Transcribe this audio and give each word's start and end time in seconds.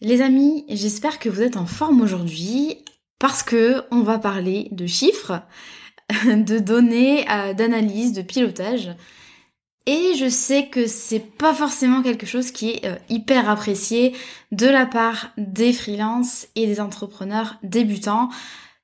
Les 0.00 0.22
amis, 0.22 0.64
j'espère 0.68 1.18
que 1.18 1.28
vous 1.28 1.42
êtes 1.42 1.56
en 1.56 1.66
forme 1.66 2.00
aujourd'hui 2.00 2.84
parce 3.18 3.42
que 3.42 3.82
on 3.90 4.02
va 4.02 4.20
parler 4.20 4.68
de 4.70 4.86
chiffres, 4.86 5.42
de 6.24 6.60
données, 6.60 7.28
euh, 7.28 7.52
d'analyse, 7.52 8.12
de 8.12 8.22
pilotage. 8.22 8.94
Et 9.86 10.14
je 10.14 10.28
sais 10.28 10.68
que 10.68 10.86
c'est 10.86 11.18
pas 11.18 11.52
forcément 11.52 12.02
quelque 12.02 12.26
chose 12.26 12.52
qui 12.52 12.70
est 12.70 12.86
euh, 12.86 12.94
hyper 13.08 13.50
apprécié 13.50 14.14
de 14.52 14.66
la 14.66 14.86
part 14.86 15.30
des 15.36 15.72
freelances 15.72 16.46
et 16.54 16.66
des 16.66 16.80
entrepreneurs 16.80 17.56
débutants. 17.64 18.28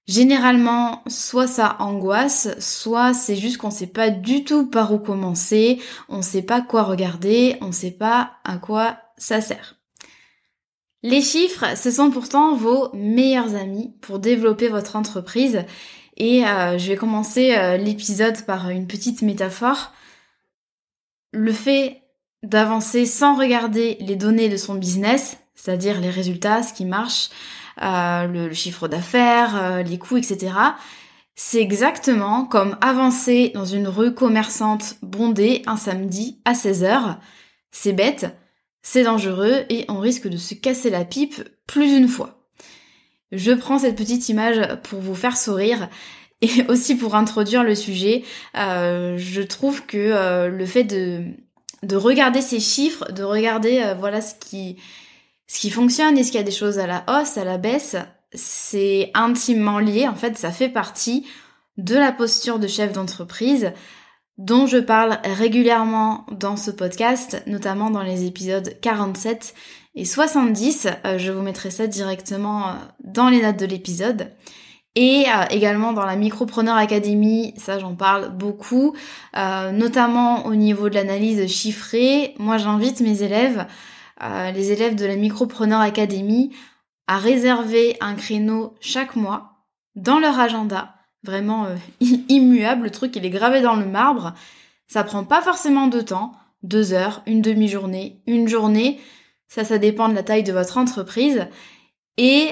Généralement, 0.09 1.05
soit 1.07 1.47
ça 1.47 1.77
angoisse, 1.79 2.59
soit 2.59 3.15
c'est 3.15 3.37
juste 3.37 3.59
qu'on 3.59 3.71
sait 3.71 3.87
pas 3.87 4.11
du 4.11 4.43
tout 4.43 4.67
par 4.67 4.93
où 4.93 4.99
commencer, 4.99 5.81
on 6.09 6.23
sait 6.23 6.43
pas 6.43 6.61
quoi 6.61 6.83
regarder, 6.83 7.57
on 7.61 7.71
sait 7.71 7.93
pas 7.93 8.33
à 8.45 8.59
quoi 8.59 8.99
ça 9.17 9.41
sert. 9.41 9.77
Les 11.05 11.21
chiffres, 11.21 11.77
ce 11.77 11.91
sont 11.91 12.11
pourtant 12.11 12.57
vos 12.57 12.89
meilleurs 12.95 13.55
amis 13.57 13.93
pour 14.01 14.19
développer 14.19 14.69
votre 14.69 14.97
entreprise. 14.97 15.67
Et 16.17 16.47
euh, 16.47 16.79
je 16.79 16.89
vais 16.89 16.97
commencer 16.97 17.55
euh, 17.55 17.77
l'épisode 17.77 18.41
par 18.47 18.71
une 18.71 18.87
petite 18.87 19.21
métaphore. 19.21 19.93
Le 21.35 21.53
fait 21.53 22.01
d'avancer 22.43 23.05
sans 23.05 23.37
regarder 23.37 23.99
les 24.01 24.17
données 24.17 24.49
de 24.49 24.57
son 24.57 24.77
business, 24.77 25.37
c'est-à-dire 25.55 26.01
les 26.01 26.09
résultats, 26.09 26.63
ce 26.63 26.73
qui 26.73 26.87
marche, 26.87 27.29
euh, 27.83 28.27
le, 28.27 28.55
chiffre 28.55 28.89
d'affaires, 28.89 29.83
les 29.85 29.99
coûts, 29.99 30.17
etc., 30.17 30.55
c'est 31.35 31.61
exactement 31.61 32.47
comme 32.47 32.79
avancer 32.81 33.51
dans 33.55 33.67
une 33.67 33.89
rue 33.89 34.15
commerçante 34.15 34.95
bondée 35.03 35.63
un 35.67 35.77
samedi 35.77 36.41
à 36.47 36.55
16h. 36.55 37.19
C'est 37.73 37.93
bête, 37.93 38.35
c'est 38.85 39.03
dangereux 39.03 39.65
et 39.71 39.87
on 39.89 39.99
risque 39.99 40.29
de 40.29 40.37
se 40.37 40.55
casser 40.55 40.91
la 40.91 41.05
pipe 41.05 41.43
plus 41.67 41.89
d'une 41.89 42.07
fois. 42.07 42.47
Je 43.33 43.51
prends 43.51 43.81
cette 43.81 43.97
petite 43.97 44.29
image 44.29 44.61
pour 44.85 45.01
vous 45.01 45.17
faire 45.17 45.37
sourire 45.37 45.89
et 46.43 46.63
aussi 46.69 46.95
pour 46.95 47.17
introduire 47.17 47.65
le 47.65 47.75
sujet. 47.75 48.23
Euh, 48.57 49.17
je 49.17 49.41
trouve 49.41 49.87
que 49.87 49.97
euh, 49.97 50.49
le 50.49 50.67
fait 50.67 50.85
de, 50.85 51.25
de 51.83 51.97
regarder 51.97 52.43
ces 52.43 52.61
chiffres, 52.61 53.11
de 53.11 53.25
regarder 53.25 53.81
euh, 53.83 53.95
voilà 53.95 54.21
ce 54.21 54.35
qui 54.35 54.77
ce 55.47 55.59
qui 55.61 55.71
fonctionne, 55.71 56.17
est-ce 56.17 56.31
qu'il 56.31 56.41
y 56.41 56.43
a 56.43 56.47
des 56.47 56.51
choses 56.51 56.79
à 56.79 56.87
la 56.87 57.05
hausse, 57.09 57.37
à 57.37 57.45
la 57.45 57.59
baisse, 57.59 57.97
c'est 58.33 59.11
intimement 59.15 59.79
lié. 59.79 60.09
En 60.09 60.15
fait, 60.15 60.39
ça 60.39 60.51
fait 60.51 60.71
partie 60.71 61.27
de 61.77 61.95
la 61.95 62.13
posture 62.13 62.59
de 62.59 62.67
chef 62.67 62.93
d'entreprise, 62.93 63.73
dont 64.39 64.67
je 64.67 64.79
parle 64.79 65.19
régulièrement 65.25 66.27
dans 66.33 66.57
ce 66.57 66.71
podcast, 66.71 67.43
notamment 67.47 67.91
dans 67.91 68.03
les 68.03 68.25
épisodes 68.25 68.77
47 68.81 69.55
et 69.95 70.05
70. 70.05 70.89
Euh, 71.05 71.19
je 71.19 71.31
vous 71.31 71.43
mettrai 71.43 71.71
ça 71.71 71.87
directement 71.87 72.69
euh, 72.69 72.73
dans 73.05 73.29
les 73.29 73.43
notes 73.43 73.59
de 73.59 73.67
l'épisode. 73.67 74.33
Et 74.97 75.25
euh, 75.29 75.45
également 75.51 75.93
dans 75.93 76.05
la 76.05 76.17
Micropreneur 76.17 76.77
Academy, 76.77 77.55
ça 77.57 77.79
j'en 77.79 77.95
parle 77.97 78.31
beaucoup, 78.31 78.95
notamment 79.35 80.47
au 80.47 80.55
niveau 80.55 80.89
de 80.89 80.95
l'analyse 80.95 81.49
chiffrée. 81.49 82.35
Moi 82.39 82.59
j'invite 82.59 83.01
mes 83.01 83.25
élèves, 83.25 83.67
les 84.21 84.71
élèves 84.71 84.95
de 84.95 85.05
la 85.05 85.17
Micropreneur 85.17 85.81
Academy, 85.81 86.55
à 87.09 87.19
réserver 87.19 87.97
un 88.01 88.15
créneau 88.15 88.77
chaque 88.79 89.17
mois 89.17 89.65
dans 89.97 90.21
leur 90.21 90.39
agenda 90.39 90.94
vraiment 91.25 91.67
euh, 91.67 91.77
immuable, 92.29 92.85
le 92.85 92.91
truc 92.91 93.17
il 93.17 93.25
est 93.25 93.31
gravé 93.31 93.61
dans 93.61 93.77
le 93.77 93.87
marbre. 93.87 94.35
Ça 94.87 95.05
prend 95.05 95.25
pas 95.25 95.43
forcément 95.43 95.87
de 95.87 96.01
temps, 96.01 96.33
deux 96.63 96.93
heures, 96.93 97.23
une 97.27 97.43
demi-journée, 97.43 98.23
une 98.27 98.49
journée, 98.49 99.01
ça 99.49 99.65
ça 99.65 99.79
dépend 99.79 100.09
de 100.09 100.15
la 100.15 100.23
taille 100.23 100.43
de 100.43 100.53
votre 100.53 100.79
entreprise. 100.79 101.47
Et 102.17 102.49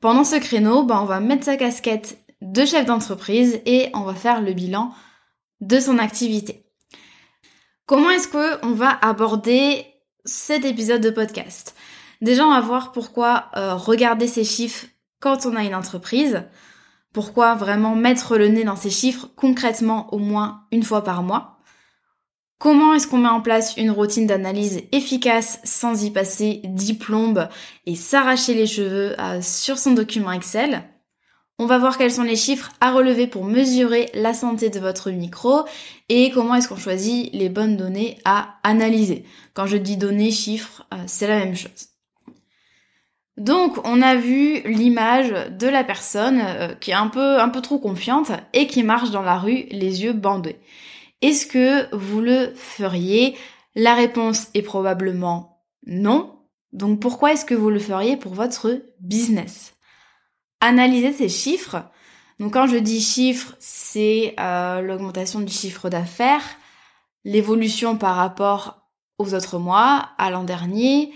pendant 0.00 0.24
ce 0.24 0.36
créneau, 0.36 0.82
ben, 0.84 1.00
on 1.00 1.06
va 1.06 1.20
mettre 1.20 1.44
sa 1.44 1.56
casquette 1.56 2.18
de 2.40 2.64
chef 2.64 2.86
d'entreprise 2.86 3.60
et 3.66 3.90
on 3.94 4.00
va 4.00 4.14
faire 4.14 4.40
le 4.40 4.52
bilan 4.52 4.92
de 5.60 5.78
son 5.78 5.98
activité. 5.98 6.64
Comment 7.86 8.10
est-ce 8.10 8.28
que 8.28 8.64
on 8.64 8.72
va 8.72 8.98
aborder 9.02 9.84
cet 10.24 10.64
épisode 10.64 11.02
de 11.02 11.10
podcast? 11.10 11.74
Déjà, 12.20 12.46
on 12.46 12.52
va 12.52 12.60
voir 12.60 12.92
pourquoi 12.92 13.46
euh, 13.56 13.74
regarder 13.74 14.26
ces 14.26 14.44
chiffres 14.44 14.86
quand 15.20 15.44
on 15.46 15.56
a 15.56 15.64
une 15.64 15.74
entreprise. 15.74 16.44
Pourquoi 17.12 17.56
vraiment 17.56 17.96
mettre 17.96 18.38
le 18.38 18.48
nez 18.48 18.64
dans 18.64 18.76
ces 18.76 18.90
chiffres 18.90 19.28
concrètement 19.34 20.12
au 20.14 20.18
moins 20.18 20.62
une 20.70 20.84
fois 20.84 21.02
par 21.02 21.22
mois? 21.22 21.58
Comment 22.58 22.94
est-ce 22.94 23.06
qu'on 23.06 23.18
met 23.18 23.28
en 23.28 23.40
place 23.40 23.76
une 23.78 23.90
routine 23.90 24.26
d'analyse 24.26 24.82
efficace 24.92 25.60
sans 25.64 26.04
y 26.04 26.10
passer 26.10 26.60
dix 26.64 26.94
plombes 26.94 27.48
et 27.86 27.94
s'arracher 27.94 28.54
les 28.54 28.66
cheveux 28.66 29.18
euh, 29.18 29.40
sur 29.40 29.78
son 29.78 29.92
document 29.92 30.30
Excel? 30.30 30.84
On 31.58 31.66
va 31.66 31.78
voir 31.78 31.98
quels 31.98 32.12
sont 32.12 32.22
les 32.22 32.36
chiffres 32.36 32.70
à 32.80 32.92
relever 32.92 33.26
pour 33.26 33.44
mesurer 33.44 34.08
la 34.14 34.32
santé 34.32 34.70
de 34.70 34.78
votre 34.78 35.10
micro 35.10 35.64
et 36.08 36.30
comment 36.30 36.54
est-ce 36.54 36.68
qu'on 36.68 36.76
choisit 36.76 37.32
les 37.34 37.48
bonnes 37.48 37.76
données 37.76 38.18
à 38.24 38.54
analyser. 38.62 39.24
Quand 39.52 39.66
je 39.66 39.76
dis 39.76 39.96
données, 39.96 40.30
chiffres, 40.30 40.86
euh, 40.94 40.98
c'est 41.06 41.26
la 41.26 41.38
même 41.38 41.56
chose. 41.56 41.89
Donc 43.40 43.78
on 43.84 44.02
a 44.02 44.16
vu 44.16 44.60
l'image 44.66 45.30
de 45.30 45.66
la 45.66 45.82
personne 45.82 46.42
euh, 46.44 46.74
qui 46.74 46.90
est 46.90 46.94
un 46.94 47.08
peu 47.08 47.62
trop 47.62 47.78
confiante 47.78 48.32
et 48.52 48.66
qui 48.66 48.82
marche 48.82 49.12
dans 49.12 49.22
la 49.22 49.38
rue 49.38 49.64
les 49.70 50.02
yeux 50.02 50.12
bandés. 50.12 50.60
Est-ce 51.22 51.46
que 51.46 51.88
vous 51.96 52.20
le 52.20 52.52
feriez? 52.54 53.34
La 53.74 53.94
réponse 53.94 54.48
est 54.52 54.60
probablement 54.60 55.64
non. 55.86 56.38
Donc 56.74 57.00
pourquoi 57.00 57.32
est-ce 57.32 57.46
que 57.46 57.54
vous 57.54 57.70
le 57.70 57.78
feriez 57.78 58.18
pour 58.18 58.34
votre 58.34 58.82
business? 59.00 59.72
Analysez 60.60 61.14
ces 61.14 61.30
chiffres. 61.30 61.82
Donc 62.40 62.52
quand 62.52 62.66
je 62.66 62.76
dis 62.76 63.00
chiffres, 63.00 63.56
c'est 63.58 64.34
euh, 64.38 64.82
l'augmentation 64.82 65.40
du 65.40 65.52
chiffre 65.52 65.88
d'affaires, 65.88 66.44
l'évolution 67.24 67.96
par 67.96 68.16
rapport 68.16 68.82
aux 69.16 69.32
autres 69.32 69.58
mois, 69.58 70.10
à 70.18 70.30
l'an 70.30 70.44
dernier, 70.44 71.14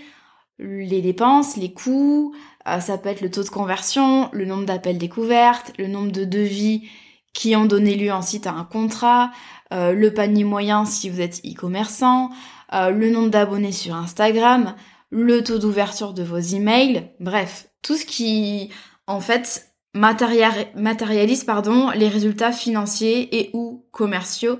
les 0.59 1.01
dépenses, 1.01 1.57
les 1.57 1.73
coûts, 1.73 2.33
euh, 2.67 2.79
ça 2.79 2.97
peut 2.97 3.09
être 3.09 3.21
le 3.21 3.29
taux 3.29 3.43
de 3.43 3.49
conversion, 3.49 4.29
le 4.31 4.45
nombre 4.45 4.65
d'appels 4.65 4.97
découvertes, 4.97 5.73
le 5.77 5.87
nombre 5.87 6.11
de 6.11 6.25
devis 6.25 6.87
qui 7.33 7.55
ont 7.55 7.65
donné 7.65 7.95
lieu 7.95 8.11
ensuite 8.11 8.47
à 8.47 8.53
un 8.53 8.63
contrat, 8.63 9.31
euh, 9.73 9.91
le 9.91 10.13
panier 10.13 10.43
moyen 10.43 10.85
si 10.85 11.09
vous 11.09 11.21
êtes 11.21 11.41
e-commerçant, 11.45 12.29
euh, 12.73 12.89
le 12.89 13.09
nombre 13.09 13.29
d'abonnés 13.29 13.73
sur 13.73 13.93
Instagram, 13.93 14.75
le 15.11 15.43
taux 15.43 15.59
d'ouverture 15.59 16.13
de 16.13 16.23
vos 16.23 16.37
emails, 16.37 17.11
bref, 17.19 17.69
tout 17.81 17.95
ce 17.95 18.05
qui 18.05 18.69
en 19.07 19.19
fait 19.19 19.71
matérialise 19.93 21.43
pardon, 21.43 21.91
les 21.91 22.09
résultats 22.09 22.51
financiers 22.51 23.37
et 23.39 23.49
ou 23.53 23.85
commerciaux 23.91 24.59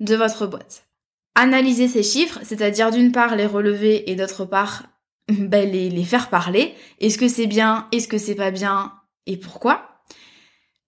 de 0.00 0.14
votre 0.14 0.46
boîte. 0.46 0.86
Analyser 1.36 1.88
ces 1.88 2.02
chiffres, 2.02 2.40
c'est-à-dire 2.42 2.90
d'une 2.90 3.12
part 3.12 3.36
les 3.36 3.46
relever 3.46 4.10
et 4.10 4.14
d'autre 4.14 4.44
part 4.44 4.84
ben, 5.28 5.70
les, 5.70 5.90
les 5.90 6.04
faire 6.04 6.30
parler. 6.30 6.74
Est-ce 7.00 7.18
que 7.18 7.28
c'est 7.28 7.46
bien? 7.46 7.86
Est-ce 7.92 8.08
que 8.08 8.18
c'est 8.18 8.34
pas 8.34 8.50
bien? 8.50 8.92
Et 9.26 9.36
pourquoi? 9.36 10.02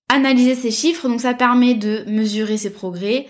Analyser 0.09 0.55
ces 0.55 0.71
chiffres, 0.71 1.09
donc 1.09 1.21
ça 1.21 1.35
permet 1.35 1.75
de 1.75 2.05
mesurer 2.07 2.57
ses 2.57 2.73
progrès. 2.73 3.27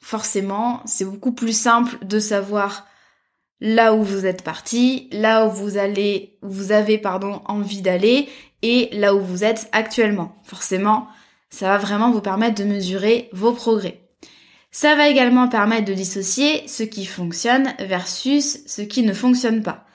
Forcément, 0.00 0.82
c'est 0.84 1.04
beaucoup 1.04 1.32
plus 1.32 1.56
simple 1.56 2.04
de 2.04 2.18
savoir 2.18 2.86
là 3.60 3.94
où 3.94 4.02
vous 4.02 4.26
êtes 4.26 4.42
parti, 4.42 5.08
là 5.12 5.46
où 5.46 5.50
vous 5.50 5.78
allez, 5.78 6.38
vous 6.42 6.72
avez 6.72 6.98
pardon 6.98 7.42
envie 7.46 7.80
d'aller 7.80 8.28
et 8.62 8.88
là 8.92 9.14
où 9.14 9.20
vous 9.20 9.44
êtes 9.44 9.68
actuellement. 9.72 10.36
Forcément, 10.44 11.08
ça 11.48 11.68
va 11.68 11.78
vraiment 11.78 12.10
vous 12.10 12.20
permettre 12.20 12.62
de 12.62 12.68
mesurer 12.68 13.30
vos 13.32 13.52
progrès. 13.52 14.02
Ça 14.70 14.94
va 14.94 15.08
également 15.08 15.48
permettre 15.48 15.86
de 15.86 15.94
dissocier 15.94 16.66
ce 16.68 16.82
qui 16.82 17.06
fonctionne 17.06 17.72
versus 17.78 18.58
ce 18.66 18.82
qui 18.82 19.02
ne 19.04 19.14
fonctionne 19.14 19.62
pas. 19.62 19.85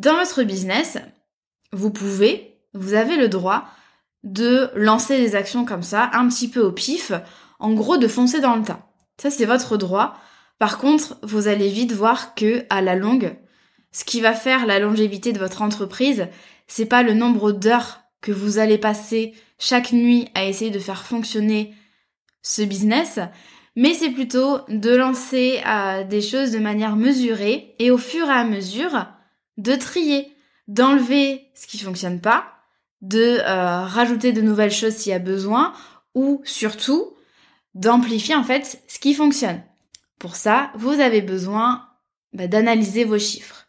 Dans 0.00 0.14
votre 0.14 0.44
business, 0.44 0.96
vous 1.74 1.90
pouvez, 1.90 2.56
vous 2.72 2.94
avez 2.94 3.18
le 3.18 3.28
droit 3.28 3.66
de 4.24 4.70
lancer 4.74 5.18
des 5.18 5.36
actions 5.36 5.66
comme 5.66 5.82
ça, 5.82 6.08
un 6.14 6.26
petit 6.26 6.48
peu 6.48 6.60
au 6.60 6.72
pif, 6.72 7.12
en 7.58 7.74
gros 7.74 7.98
de 7.98 8.08
foncer 8.08 8.40
dans 8.40 8.56
le 8.56 8.62
tas. 8.62 8.88
Ça 9.20 9.28
c'est 9.28 9.44
votre 9.44 9.76
droit. 9.76 10.16
Par 10.58 10.78
contre, 10.78 11.18
vous 11.22 11.48
allez 11.48 11.68
vite 11.68 11.92
voir 11.92 12.34
que 12.34 12.64
à 12.70 12.80
la 12.80 12.94
longue, 12.94 13.36
ce 13.92 14.04
qui 14.04 14.22
va 14.22 14.32
faire 14.32 14.64
la 14.64 14.78
longévité 14.78 15.34
de 15.34 15.38
votre 15.38 15.60
entreprise, 15.60 16.28
c'est 16.66 16.86
pas 16.86 17.02
le 17.02 17.12
nombre 17.12 17.52
d'heures 17.52 18.00
que 18.22 18.32
vous 18.32 18.56
allez 18.56 18.78
passer 18.78 19.34
chaque 19.58 19.92
nuit 19.92 20.28
à 20.34 20.46
essayer 20.46 20.70
de 20.70 20.78
faire 20.78 21.04
fonctionner 21.04 21.74
ce 22.40 22.62
business, 22.62 23.18
mais 23.76 23.92
c'est 23.92 24.12
plutôt 24.12 24.60
de 24.70 24.96
lancer 24.96 25.60
euh, 25.66 26.04
des 26.04 26.22
choses 26.22 26.52
de 26.52 26.58
manière 26.58 26.96
mesurée 26.96 27.74
et 27.78 27.90
au 27.90 27.98
fur 27.98 28.28
et 28.28 28.32
à 28.32 28.44
mesure 28.44 29.06
de 29.56 29.74
trier, 29.74 30.34
d'enlever 30.68 31.50
ce 31.54 31.66
qui 31.66 31.78
fonctionne 31.78 32.20
pas, 32.20 32.60
de 33.02 33.38
euh, 33.40 33.84
rajouter 33.84 34.32
de 34.32 34.42
nouvelles 34.42 34.72
choses 34.72 34.94
s'il 34.94 35.10
y 35.10 35.14
a 35.14 35.18
besoin 35.18 35.72
ou 36.14 36.42
surtout 36.44 37.14
d'amplifier 37.74 38.34
en 38.34 38.44
fait 38.44 38.82
ce 38.88 38.98
qui 38.98 39.14
fonctionne. 39.14 39.62
Pour 40.18 40.36
ça, 40.36 40.70
vous 40.74 41.00
avez 41.00 41.22
besoin 41.22 41.88
bah, 42.32 42.46
d'analyser 42.46 43.04
vos 43.04 43.18
chiffres. 43.18 43.66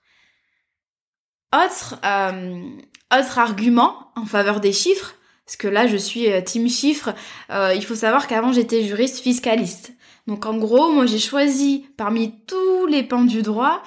Autre, 1.53 1.99
euh, 2.05 2.69
autre 3.13 3.39
argument 3.39 4.11
en 4.15 4.25
faveur 4.25 4.59
des 4.59 4.73
chiffres, 4.73 5.15
parce 5.45 5.57
que 5.57 5.67
là 5.67 5.87
je 5.87 5.97
suis 5.97 6.31
euh, 6.31 6.41
team 6.41 6.69
chiffres, 6.69 7.13
il 7.49 7.83
faut 7.85 7.95
savoir 7.95 8.27
qu'avant 8.27 8.53
j'étais 8.53 8.83
juriste 8.83 9.19
fiscaliste. 9.19 9.93
Donc 10.27 10.45
en 10.45 10.57
gros, 10.57 10.91
moi 10.91 11.05
j'ai 11.05 11.19
choisi 11.19 11.85
parmi 11.97 12.39
tous 12.45 12.85
les 12.85 13.03
pans 13.03 13.23
du 13.23 13.41
droit, 13.41 13.81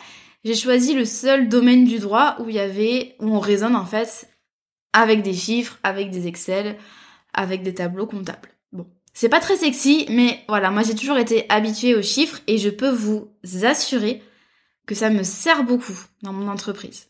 j'ai 0.45 0.55
choisi 0.55 0.95
le 0.95 1.05
seul 1.05 1.49
domaine 1.49 1.85
du 1.85 1.99
droit 1.99 2.37
où 2.39 2.49
il 2.49 2.55
y 2.55 2.61
avait, 2.61 3.17
où 3.19 3.35
on 3.35 3.41
raisonne 3.41 3.77
en 3.77 3.87
fait 3.87 4.29
avec 4.93 5.23
des 5.23 5.35
chiffres, 5.35 5.79
avec 5.83 6.11
des 6.11 6.27
Excel, 6.27 6.77
avec 7.33 7.63
des 7.63 7.75
tableaux 7.75 8.07
comptables. 8.07 8.51
Bon, 8.73 8.87
c'est 9.13 9.29
pas 9.29 9.41
très 9.41 9.57
sexy, 9.57 10.07
mais 10.11 10.45
voilà, 10.49 10.71
moi 10.71 10.83
j'ai 10.83 10.95
toujours 10.95 11.19
été 11.19 11.47
habituée 11.49 11.95
aux 11.95 12.03
chiffres 12.03 12.41
et 12.47 12.59
je 12.59 12.71
peux 12.71 12.91
vous 12.91 13.29
assurer 13.63 14.23
que 14.87 14.95
ça 14.95 15.11
me 15.11 15.23
sert 15.23 15.65
beaucoup 15.65 15.99
dans 16.23 16.33
mon 16.33 16.49
entreprise. 16.49 17.09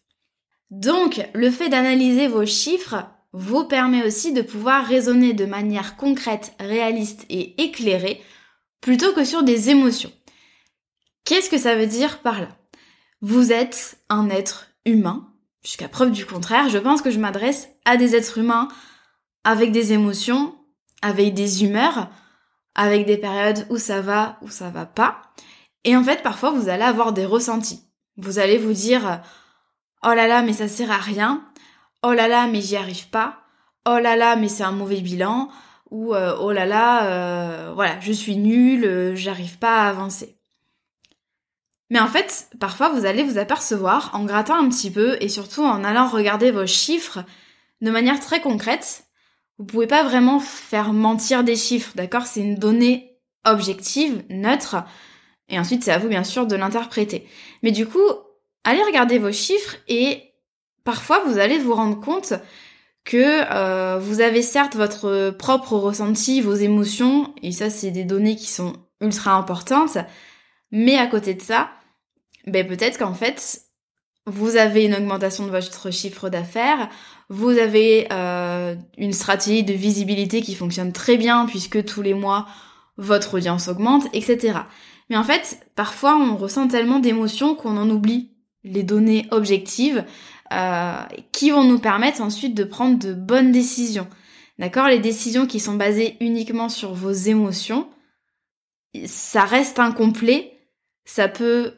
Donc, 0.70 1.20
le 1.34 1.50
fait 1.50 1.68
d'analyser 1.68 2.26
vos 2.26 2.46
chiffres 2.46 3.06
vous 3.32 3.64
permet 3.64 4.04
aussi 4.04 4.32
de 4.32 4.42
pouvoir 4.42 4.86
raisonner 4.86 5.32
de 5.32 5.44
manière 5.44 5.96
concrète, 5.96 6.54
réaliste 6.60 7.26
et 7.28 7.60
éclairée 7.62 8.22
plutôt 8.80 9.12
que 9.12 9.24
sur 9.24 9.42
des 9.42 9.70
émotions. 9.70 10.12
Qu'est-ce 11.24 11.50
que 11.50 11.58
ça 11.58 11.74
veut 11.74 11.86
dire 11.86 12.20
par 12.20 12.40
là? 12.40 12.48
Vous 13.26 13.52
êtes 13.52 13.96
un 14.10 14.28
être 14.28 14.66
humain 14.84 15.26
Jusqu'à 15.62 15.88
preuve 15.88 16.10
du 16.10 16.26
contraire, 16.26 16.68
je 16.68 16.76
pense 16.76 17.00
que 17.00 17.10
je 17.10 17.18
m'adresse 17.18 17.70
à 17.86 17.96
des 17.96 18.14
êtres 18.14 18.36
humains 18.36 18.68
avec 19.44 19.72
des 19.72 19.94
émotions, 19.94 20.54
avec 21.00 21.32
des 21.32 21.64
humeurs, 21.64 22.10
avec 22.74 23.06
des 23.06 23.16
périodes 23.16 23.66
où 23.70 23.78
ça 23.78 24.02
va, 24.02 24.36
où 24.42 24.50
ça 24.50 24.68
va 24.68 24.84
pas. 24.84 25.22
Et 25.84 25.96
en 25.96 26.04
fait, 26.04 26.22
parfois, 26.22 26.50
vous 26.50 26.68
allez 26.68 26.82
avoir 26.82 27.14
des 27.14 27.24
ressentis. 27.24 27.88
Vous 28.18 28.38
allez 28.38 28.58
vous 28.58 28.74
dire, 28.74 29.22
oh 30.02 30.12
là 30.12 30.26
là, 30.26 30.42
mais 30.42 30.52
ça 30.52 30.68
sert 30.68 30.90
à 30.90 30.98
rien. 30.98 31.50
Oh 32.02 32.12
là 32.12 32.28
là, 32.28 32.46
mais 32.46 32.60
j'y 32.60 32.76
arrive 32.76 33.08
pas. 33.08 33.38
Oh 33.88 33.98
là 33.98 34.16
là, 34.16 34.36
mais 34.36 34.48
c'est 34.48 34.64
un 34.64 34.72
mauvais 34.72 35.00
bilan. 35.00 35.48
Ou 35.90 36.14
euh, 36.14 36.36
oh 36.38 36.52
là 36.52 36.66
là, 36.66 37.06
euh, 37.06 37.72
voilà, 37.74 37.98
je 38.00 38.12
suis 38.12 38.36
nulle, 38.36 38.84
euh, 38.84 39.16
j'arrive 39.16 39.56
pas 39.58 39.80
à 39.80 39.88
avancer. 39.88 40.33
Mais 41.94 42.00
en 42.00 42.08
fait, 42.08 42.48
parfois 42.58 42.88
vous 42.88 43.06
allez 43.06 43.22
vous 43.22 43.38
apercevoir 43.38 44.10
en 44.14 44.24
grattant 44.24 44.56
un 44.56 44.68
petit 44.68 44.90
peu 44.90 45.16
et 45.20 45.28
surtout 45.28 45.62
en 45.62 45.84
allant 45.84 46.08
regarder 46.08 46.50
vos 46.50 46.66
chiffres 46.66 47.20
de 47.82 47.90
manière 47.92 48.18
très 48.18 48.40
concrète. 48.40 49.04
Vous 49.58 49.64
pouvez 49.64 49.86
pas 49.86 50.02
vraiment 50.02 50.40
faire 50.40 50.92
mentir 50.92 51.44
des 51.44 51.54
chiffres, 51.54 51.92
d'accord? 51.94 52.26
C'est 52.26 52.40
une 52.40 52.56
donnée 52.56 53.16
objective, 53.46 54.24
neutre, 54.28 54.82
et 55.48 55.56
ensuite 55.56 55.84
c'est 55.84 55.92
à 55.92 55.98
vous 55.98 56.08
bien 56.08 56.24
sûr 56.24 56.48
de 56.48 56.56
l'interpréter. 56.56 57.28
Mais 57.62 57.70
du 57.70 57.86
coup, 57.86 58.02
allez 58.64 58.82
regarder 58.82 59.18
vos 59.18 59.30
chiffres 59.30 59.76
et 59.86 60.32
parfois 60.82 61.20
vous 61.26 61.38
allez 61.38 61.58
vous 61.58 61.74
rendre 61.74 62.00
compte 62.00 62.32
que 63.04 63.44
euh, 63.52 64.00
vous 64.00 64.20
avez 64.20 64.42
certes 64.42 64.74
votre 64.74 65.30
propre 65.30 65.74
ressenti, 65.74 66.40
vos 66.40 66.54
émotions, 66.54 67.32
et 67.40 67.52
ça 67.52 67.70
c'est 67.70 67.92
des 67.92 68.04
données 68.04 68.34
qui 68.34 68.48
sont 68.48 68.72
ultra 69.00 69.34
importantes, 69.34 69.98
mais 70.72 70.96
à 70.96 71.06
côté 71.06 71.34
de 71.34 71.42
ça, 71.42 71.70
ben 72.46 72.66
peut-être 72.66 72.98
qu'en 72.98 73.14
fait, 73.14 73.62
vous 74.26 74.56
avez 74.56 74.84
une 74.84 74.94
augmentation 74.94 75.44
de 75.44 75.50
votre 75.50 75.90
chiffre 75.90 76.30
d'affaires, 76.30 76.88
vous 77.28 77.50
avez 77.50 78.06
euh, 78.12 78.74
une 78.96 79.12
stratégie 79.12 79.64
de 79.64 79.74
visibilité 79.74 80.40
qui 80.40 80.54
fonctionne 80.54 80.92
très 80.92 81.16
bien 81.16 81.46
puisque 81.46 81.84
tous 81.84 82.02
les 82.02 82.14
mois, 82.14 82.46
votre 82.96 83.34
audience 83.34 83.68
augmente, 83.68 84.06
etc. 84.12 84.60
Mais 85.10 85.16
en 85.16 85.24
fait, 85.24 85.66
parfois, 85.74 86.16
on 86.16 86.36
ressent 86.36 86.68
tellement 86.68 87.00
d'émotions 87.00 87.54
qu'on 87.54 87.76
en 87.76 87.90
oublie 87.90 88.30
les 88.62 88.82
données 88.82 89.26
objectives 89.30 90.04
euh, 90.52 91.02
qui 91.32 91.50
vont 91.50 91.64
nous 91.64 91.78
permettre 91.78 92.22
ensuite 92.22 92.54
de 92.54 92.64
prendre 92.64 92.98
de 92.98 93.12
bonnes 93.12 93.52
décisions. 93.52 94.08
D'accord? 94.58 94.88
Les 94.88 95.00
décisions 95.00 95.46
qui 95.46 95.60
sont 95.60 95.74
basées 95.74 96.16
uniquement 96.20 96.68
sur 96.68 96.94
vos 96.94 97.10
émotions, 97.10 97.88
ça 99.04 99.44
reste 99.44 99.78
incomplet, 99.78 100.58
ça 101.04 101.28
peut 101.28 101.74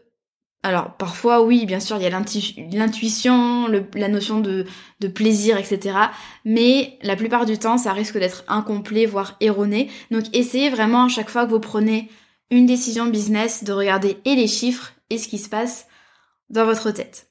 alors 0.66 0.96
parfois 0.96 1.42
oui, 1.42 1.64
bien 1.64 1.78
sûr, 1.78 1.96
il 1.96 2.02
y 2.02 2.06
a 2.06 2.10
l'intuition, 2.10 3.68
la 3.94 4.08
notion 4.08 4.40
de, 4.40 4.66
plaisir, 5.14 5.58
etc. 5.58 5.96
Mais 6.44 6.98
la 7.02 7.14
plupart 7.14 7.46
du 7.46 7.56
temps, 7.56 7.78
ça 7.78 7.92
risque 7.92 8.18
d'être 8.18 8.42
incomplet, 8.48 9.06
voire 9.06 9.36
erroné. 9.40 9.88
Donc 10.10 10.24
essayez 10.32 10.68
vraiment 10.68 11.04
à 11.04 11.08
chaque 11.08 11.30
fois 11.30 11.46
que 11.46 11.50
vous 11.50 11.60
prenez 11.60 12.10
une 12.50 12.66
décision 12.66 13.06
business 13.06 13.62
de 13.62 13.72
regarder 13.72 14.18
et 14.24 14.34
les 14.34 14.48
chiffres 14.48 14.92
et 15.08 15.18
ce 15.18 15.28
qui 15.28 15.38
se 15.38 15.48
passe 15.48 15.86
dans 16.50 16.64
votre 16.64 16.90
tête. 16.90 17.28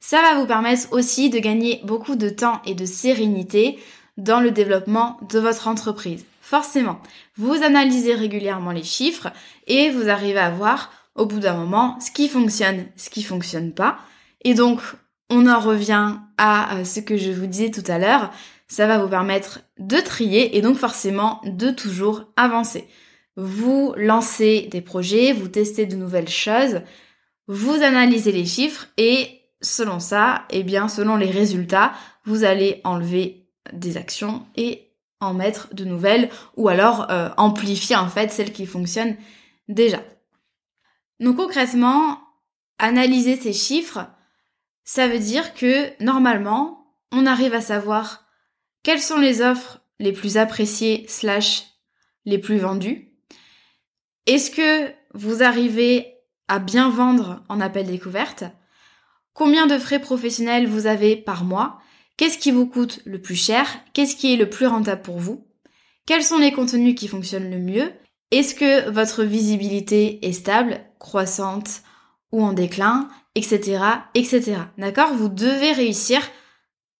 Ça 0.00 0.22
va 0.22 0.40
vous 0.40 0.46
permettre 0.46 0.88
aussi 0.92 1.28
de 1.28 1.38
gagner 1.38 1.82
beaucoup 1.84 2.16
de 2.16 2.30
temps 2.30 2.62
et 2.64 2.74
de 2.74 2.86
sérénité 2.86 3.78
dans 4.16 4.40
le 4.40 4.50
développement 4.50 5.18
de 5.30 5.38
votre 5.38 5.68
entreprise. 5.68 6.24
Forcément, 6.40 7.00
vous 7.36 7.62
analysez 7.62 8.14
régulièrement 8.14 8.70
les 8.70 8.84
chiffres 8.84 9.28
et 9.66 9.90
vous 9.90 10.08
arrivez 10.08 10.38
à 10.38 10.50
voir 10.50 10.90
au 11.16 11.26
bout 11.26 11.40
d'un 11.40 11.56
moment 11.56 11.98
ce 12.00 12.10
qui 12.10 12.28
fonctionne, 12.28 12.86
ce 12.96 13.10
qui 13.10 13.22
fonctionne 13.22 13.72
pas. 13.72 13.98
Et 14.42 14.54
donc, 14.54 14.80
on 15.30 15.48
en 15.48 15.58
revient 15.58 16.16
à 16.38 16.76
euh, 16.76 16.84
ce 16.84 17.00
que 17.00 17.16
je 17.16 17.32
vous 17.32 17.46
disais 17.46 17.70
tout 17.70 17.84
à 17.88 17.98
l'heure. 17.98 18.30
Ça 18.68 18.86
va 18.86 18.98
vous 18.98 19.08
permettre 19.08 19.60
de 19.78 19.96
trier 19.96 20.56
et 20.56 20.60
donc 20.60 20.76
forcément 20.76 21.40
de 21.44 21.70
toujours 21.70 22.24
avancer. 22.36 22.88
Vous 23.36 23.92
lancez 23.96 24.68
des 24.70 24.80
projets, 24.80 25.32
vous 25.32 25.48
testez 25.48 25.86
de 25.86 25.96
nouvelles 25.96 26.28
choses, 26.28 26.80
vous 27.48 27.82
analysez 27.82 28.32
les 28.32 28.46
chiffres 28.46 28.88
et 28.96 29.40
selon 29.60 30.00
ça, 30.00 30.44
et 30.50 30.60
eh 30.60 30.62
bien 30.62 30.88
selon 30.88 31.16
les 31.16 31.30
résultats, 31.30 31.92
vous 32.24 32.44
allez 32.44 32.80
enlever 32.84 33.46
des 33.72 33.96
actions 33.96 34.46
et 34.56 34.90
en 35.20 35.34
mettre 35.34 35.74
de 35.74 35.84
nouvelles 35.84 36.28
ou 36.56 36.68
alors 36.68 37.10
euh, 37.10 37.30
amplifier 37.36 37.96
en 37.96 38.08
fait 38.08 38.30
celles 38.30 38.52
qui 38.52 38.66
fonctionnent 38.66 39.16
déjà. 39.68 40.00
Donc 41.20 41.36
concrètement, 41.36 42.20
analyser 42.78 43.36
ces 43.36 43.52
chiffres, 43.52 44.06
ça 44.84 45.08
veut 45.08 45.18
dire 45.18 45.54
que 45.54 45.90
normalement, 46.02 46.94
on 47.12 47.26
arrive 47.26 47.54
à 47.54 47.60
savoir 47.60 48.26
quelles 48.82 49.00
sont 49.00 49.18
les 49.18 49.40
offres 49.40 49.80
les 49.98 50.12
plus 50.12 50.36
appréciées 50.36 51.06
slash 51.08 51.64
les 52.24 52.38
plus 52.38 52.58
vendues. 52.58 53.12
Est-ce 54.26 54.50
que 54.50 54.92
vous 55.14 55.42
arrivez 55.42 56.14
à 56.48 56.58
bien 56.58 56.90
vendre 56.90 57.44
en 57.48 57.60
appel 57.60 57.86
découverte? 57.86 58.44
Combien 59.32 59.66
de 59.66 59.78
frais 59.78 60.00
professionnels 60.00 60.66
vous 60.66 60.86
avez 60.86 61.16
par 61.16 61.44
mois? 61.44 61.78
Qu'est-ce 62.16 62.38
qui 62.38 62.50
vous 62.50 62.66
coûte 62.66 63.00
le 63.04 63.20
plus 63.20 63.36
cher? 63.36 63.66
Qu'est-ce 63.92 64.16
qui 64.16 64.32
est 64.32 64.36
le 64.36 64.48
plus 64.48 64.66
rentable 64.66 65.02
pour 65.02 65.18
vous? 65.18 65.46
Quels 66.06 66.24
sont 66.24 66.38
les 66.38 66.52
contenus 66.52 66.94
qui 66.94 67.08
fonctionnent 67.08 67.50
le 67.50 67.58
mieux? 67.58 67.92
Est-ce 68.30 68.54
que 68.54 68.90
votre 68.90 69.22
visibilité 69.22 70.26
est 70.26 70.32
stable, 70.32 70.80
croissante 70.98 71.82
ou 72.32 72.44
en 72.44 72.52
déclin, 72.52 73.08
etc., 73.34 73.82
etc. 74.14 74.56
D'accord? 74.78 75.14
Vous 75.14 75.28
devez 75.28 75.72
réussir 75.72 76.20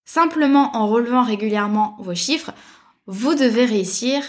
simplement 0.05 0.77
en 0.77 0.89
relevant 0.89 1.23
régulièrement 1.23 1.97
vos 2.01 2.15
chiffres. 2.15 2.53
Vous 3.07 3.35
devez 3.35 3.65
réussir 3.65 4.23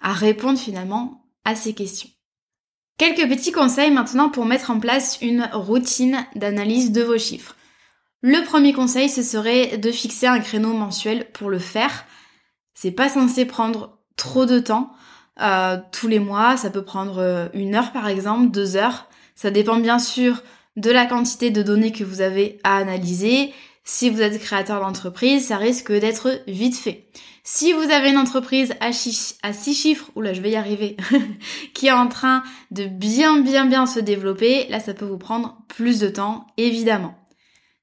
à 0.00 0.12
répondre 0.12 0.58
finalement 0.58 1.24
à 1.44 1.54
ces 1.54 1.74
questions. 1.74 2.10
Quelques 2.98 3.28
petits 3.28 3.52
conseils 3.52 3.92
maintenant 3.92 4.28
pour 4.28 4.44
mettre 4.44 4.70
en 4.70 4.80
place 4.80 5.18
une 5.22 5.48
routine 5.52 6.26
d'analyse 6.34 6.90
de 6.90 7.02
vos 7.02 7.18
chiffres. 7.18 7.54
Le 8.22 8.44
premier 8.44 8.72
conseil, 8.72 9.08
ce 9.08 9.22
serait 9.22 9.78
de 9.78 9.92
fixer 9.92 10.26
un 10.26 10.40
créneau 10.40 10.72
mensuel 10.72 11.30
pour 11.30 11.50
le 11.50 11.60
faire. 11.60 12.04
C'est 12.74 12.90
pas 12.90 13.08
censé 13.08 13.44
prendre 13.44 13.98
trop 14.16 14.46
de 14.46 14.58
temps. 14.58 14.92
Euh, 15.40 15.78
tous 15.92 16.08
les 16.08 16.18
mois, 16.18 16.56
ça 16.56 16.70
peut 16.70 16.84
prendre 16.84 17.18
euh, 17.18 17.48
une 17.54 17.76
heure 17.76 17.92
par 17.92 18.08
exemple, 18.08 18.50
deux 18.50 18.76
heures. 18.76 19.07
Ça 19.38 19.52
dépend 19.52 19.76
bien 19.76 20.00
sûr 20.00 20.42
de 20.74 20.90
la 20.90 21.06
quantité 21.06 21.50
de 21.50 21.62
données 21.62 21.92
que 21.92 22.02
vous 22.02 22.22
avez 22.22 22.58
à 22.64 22.76
analyser. 22.76 23.54
Si 23.84 24.10
vous 24.10 24.20
êtes 24.20 24.40
créateur 24.40 24.80
d'entreprise, 24.80 25.46
ça 25.46 25.58
risque 25.58 25.92
d'être 25.92 26.40
vite 26.48 26.76
fait. 26.76 27.06
Si 27.44 27.72
vous 27.72 27.88
avez 27.92 28.10
une 28.10 28.18
entreprise 28.18 28.74
à, 28.80 28.92
six 28.92 29.74
chiffres, 29.74 30.10
oula 30.16 30.32
je 30.32 30.40
vais 30.40 30.50
y 30.50 30.56
arriver, 30.56 30.96
qui 31.72 31.86
est 31.86 31.92
en 31.92 32.08
train 32.08 32.42
de 32.72 32.86
bien 32.86 33.38
bien 33.38 33.64
bien 33.64 33.86
se 33.86 34.00
développer, 34.00 34.66
là 34.70 34.80
ça 34.80 34.92
peut 34.92 35.04
vous 35.04 35.18
prendre 35.18 35.62
plus 35.68 36.00
de 36.00 36.08
temps, 36.08 36.48
évidemment. 36.56 37.14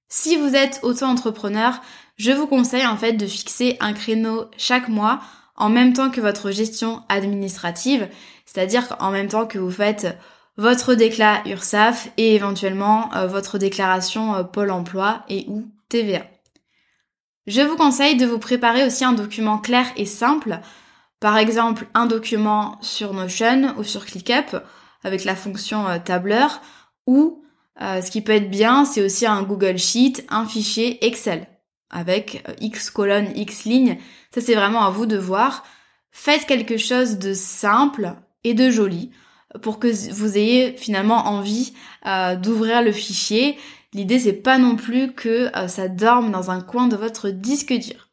Si 0.10 0.36
vous 0.36 0.56
êtes 0.56 0.82
auto-entrepreneur, 0.84 1.82
je 2.18 2.34
vous 2.34 2.48
conseille 2.48 2.86
en 2.86 2.98
fait 2.98 3.14
de 3.14 3.26
fixer 3.26 3.78
un 3.80 3.94
créneau 3.94 4.44
chaque 4.58 4.90
mois 4.90 5.22
en 5.56 5.70
même 5.70 5.94
temps 5.94 6.10
que 6.10 6.20
votre 6.20 6.52
gestion 6.52 7.04
administrative, 7.08 8.10
c'est-à-dire 8.46 8.90
qu'en 8.90 9.12
même 9.12 9.30
temps 9.30 9.48
que 9.48 9.58
vous 9.58 9.72
faites 9.72 10.18
votre 10.58 10.96
déclat 10.96 11.42
URSAF 11.46 12.10
et 12.18 12.36
éventuellement 12.36 13.14
euh, 13.16 13.28
votre 13.28 13.58
déclaration 13.58 14.36
euh, 14.36 14.44
Pôle 14.44 14.72
emploi 14.72 15.24
et 15.30 15.46
ou 15.48 15.66
TVA. 15.90 16.26
Je 17.48 17.62
vous 17.62 17.76
conseille 17.76 18.16
de 18.16 18.26
vous 18.26 18.40
préparer 18.40 18.86
aussi 18.86 19.04
un 19.04 19.14
document 19.14 19.58
clair 19.58 19.86
et 19.98 20.06
simple, 20.06 20.60
par 21.20 21.38
exemple 21.38 21.88
un 21.94 22.06
document 22.06 22.78
sur 22.82 23.14
Notion 23.14 23.76
ou 23.78 23.84
sur 23.84 24.06
ClickUp 24.06 24.56
avec 25.04 25.26
la 25.26 25.36
fonction 25.36 25.88
euh, 25.88 26.00
tableur 26.04 26.62
ou 27.06 27.42
ce 27.78 28.10
qui 28.10 28.22
peut 28.22 28.32
être 28.32 28.50
bien, 28.50 28.86
c'est 28.86 29.04
aussi 29.04 29.26
un 29.26 29.44
Google 29.44 29.78
Sheet, 29.78 30.26
un 30.30 30.46
fichier 30.46 31.06
Excel 31.06 31.46
avec 31.90 32.42
X 32.62 32.90
colonnes, 32.90 33.34
X 33.36 33.66
lignes. 33.66 33.98
Ça, 34.34 34.40
c'est 34.40 34.56
vraiment 34.56 34.86
à 34.86 34.92
vous 34.92 35.06
de 35.06 35.18
voir. 35.18 35.66
Faites 36.10 36.46
quelque 36.46 36.78
chose 36.78 37.20
de 37.20 37.34
simple 37.34 38.16
et 38.46 38.54
de 38.54 38.70
joli 38.70 39.12
pour 39.62 39.80
que 39.80 39.88
vous 40.12 40.38
ayez 40.38 40.74
finalement 40.78 41.28
envie 41.28 41.74
euh, 42.06 42.36
d'ouvrir 42.36 42.82
le 42.82 42.92
fichier. 42.92 43.58
L'idée, 43.94 44.20
c'est 44.20 44.34
pas 44.34 44.58
non 44.58 44.76
plus 44.76 45.14
que 45.14 45.50
ça 45.68 45.88
dorme 45.88 46.30
dans 46.30 46.52
un 46.52 46.60
coin 46.60 46.88
de 46.88 46.98
votre 46.98 47.30
disque 47.30 47.72
dur. 47.72 48.10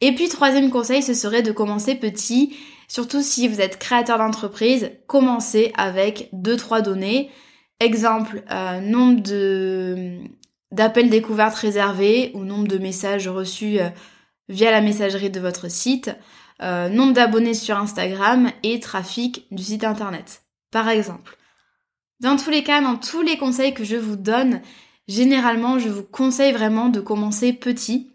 Et 0.00 0.14
puis, 0.14 0.30
troisième 0.30 0.70
conseil, 0.70 1.02
ce 1.02 1.12
serait 1.12 1.42
de 1.42 1.52
commencer 1.52 1.94
petit. 1.94 2.56
Surtout 2.88 3.20
si 3.20 3.46
vous 3.46 3.60
êtes 3.60 3.78
créateur 3.78 4.16
d'entreprise, 4.16 4.92
commencez 5.06 5.72
avec 5.76 6.30
deux, 6.32 6.56
trois 6.56 6.80
données 6.80 7.30
Exemple, 7.80 8.42
euh, 8.50 8.80
nombre 8.80 9.22
de 9.22 10.18
d'appels 10.70 11.08
découvertes 11.08 11.56
réservés 11.56 12.30
ou 12.34 12.44
nombre 12.44 12.68
de 12.68 12.78
messages 12.78 13.26
reçus 13.26 13.80
euh, 13.80 13.88
via 14.48 14.70
la 14.70 14.82
messagerie 14.82 15.30
de 15.30 15.40
votre 15.40 15.68
site, 15.68 16.14
euh, 16.62 16.88
nombre 16.90 17.14
d'abonnés 17.14 17.54
sur 17.54 17.76
Instagram 17.76 18.50
et 18.62 18.78
trafic 18.78 19.46
du 19.50 19.62
site 19.62 19.82
internet, 19.82 20.42
par 20.70 20.88
exemple. 20.88 21.36
Dans 22.20 22.36
tous 22.36 22.50
les 22.50 22.62
cas, 22.62 22.80
dans 22.80 22.96
tous 22.96 23.22
les 23.22 23.38
conseils 23.38 23.74
que 23.74 23.84
je 23.84 23.96
vous 23.96 24.16
donne, 24.16 24.60
généralement, 25.08 25.78
je 25.78 25.88
vous 25.88 26.02
conseille 26.02 26.52
vraiment 26.52 26.88
de 26.88 27.00
commencer 27.00 27.52
petit. 27.52 28.12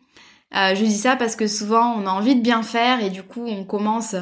je 0.52 0.84
dis 0.84 0.98
ça 0.98 1.16
parce 1.16 1.36
que 1.36 1.48
souvent, 1.48 1.96
on 1.98 2.06
a 2.06 2.12
envie 2.12 2.36
de 2.36 2.42
bien 2.42 2.62
faire 2.62 3.04
et 3.04 3.10
du 3.10 3.24
coup, 3.24 3.46
on 3.46 3.66
commence 3.66 4.16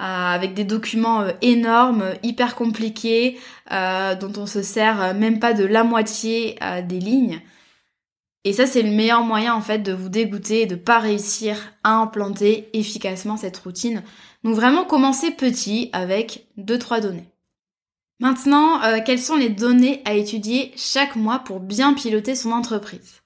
euh, 0.00 0.02
avec 0.02 0.54
des 0.54 0.64
documents 0.64 1.20
euh, 1.20 1.30
énormes, 1.40 2.14
hyper 2.24 2.56
compliqués, 2.56 3.38
euh, 3.70 4.16
dont 4.16 4.32
on 4.42 4.46
se 4.46 4.60
sert 4.60 5.14
même 5.14 5.38
pas 5.38 5.52
de 5.52 5.64
la 5.64 5.84
moitié 5.84 6.58
des 6.88 6.98
lignes. 6.98 7.40
Et 8.42 8.52
ça, 8.52 8.66
c'est 8.66 8.82
le 8.82 8.90
meilleur 8.90 9.22
moyen 9.22 9.54
en 9.54 9.60
fait 9.60 9.78
de 9.78 9.92
vous 9.92 10.08
dégoûter 10.08 10.62
et 10.62 10.66
de 10.66 10.74
pas 10.74 10.98
réussir 10.98 11.56
à 11.84 11.94
implanter 11.94 12.68
efficacement 12.72 13.36
cette 13.36 13.56
routine. 13.58 14.02
Donc 14.42 14.56
vraiment 14.56 14.84
commencer 14.84 15.30
petit 15.30 15.90
avec 15.92 16.48
2-3 16.58 17.00
données. 17.00 17.33
Maintenant, 18.20 18.80
quelles 19.04 19.20
sont 19.20 19.36
les 19.36 19.48
données 19.48 20.02
à 20.04 20.14
étudier 20.14 20.72
chaque 20.76 21.16
mois 21.16 21.40
pour 21.40 21.60
bien 21.60 21.94
piloter 21.94 22.34
son 22.34 22.52
entreprise? 22.52 23.22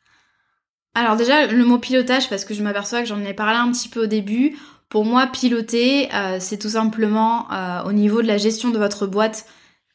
Alors 0.95 1.17
déjà, 1.17 1.47
le 1.47 1.65
mot 1.65 1.79
pilotage, 1.79 2.29
parce 2.29 2.45
que 2.45 2.55
je 2.55 2.63
m'aperçois 2.63 3.01
que 3.01 3.07
j'en 3.07 3.21
ai 3.21 3.35
parlé 3.35 3.57
un 3.57 3.71
petit 3.71 3.89
peu 3.89 4.05
au 4.05 4.07
début, 4.07 4.57
pour 4.89 5.05
moi, 5.05 5.27
piloter, 5.27 6.13
euh, 6.15 6.39
c'est 6.41 6.57
tout 6.57 6.71
simplement 6.71 7.47
euh, 7.53 7.83
au 7.85 7.93
niveau 7.93 8.23
de 8.23 8.27
la 8.27 8.39
gestion 8.39 8.71
de 8.71 8.79
votre 8.79 9.07
boîte 9.07 9.45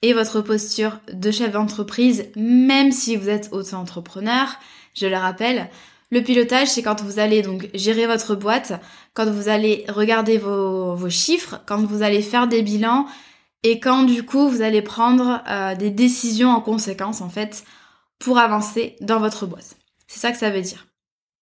et 0.04 0.14
votre 0.14 0.42
posture 0.42 1.00
de 1.12 1.32
chef 1.32 1.52
d'entreprise, 1.52 2.26
même 2.36 2.92
si 2.92 3.16
vous 3.16 3.30
êtes 3.30 3.50
auto-entrepreneur. 3.52 4.48
Je 4.94 5.08
le 5.08 5.18
rappelle, 5.18 5.70
le 6.12 6.22
pilotage, 6.22 6.68
c'est 6.68 6.84
quand 6.84 7.02
vous 7.02 7.18
allez 7.18 7.42
donc 7.42 7.70
gérer 7.74 8.06
votre 8.06 8.36
boîte, 8.36 8.74
quand 9.16 9.26
vous 9.26 9.50
allez 9.50 9.86
regarder 9.90 10.38
vos 10.38 11.10
chiffres, 11.10 11.60
quand 11.66 11.84
vous 11.84 12.04
allez 12.04 12.22
faire 12.22 12.48
des 12.48 12.62
bilans 12.62 13.08
et 13.64 13.80
quand 13.80 14.04
du 14.04 14.24
coup 14.24 14.48
vous 14.50 14.62
allez 14.62 14.82
prendre 14.82 15.42
euh, 15.50 15.76
des 15.76 15.90
décisions 15.90 16.50
en 16.50 16.62
conséquence 16.62 17.22
en 17.22 17.30
fait 17.30 17.64
pour 18.20 18.38
avancer 18.38 18.96
dans 19.02 19.20
votre 19.20 19.46
boîte. 19.46 19.78
C'est 20.08 20.20
ça 20.20 20.32
que 20.32 20.38
ça 20.38 20.50
veut 20.50 20.62
dire. 20.62 20.88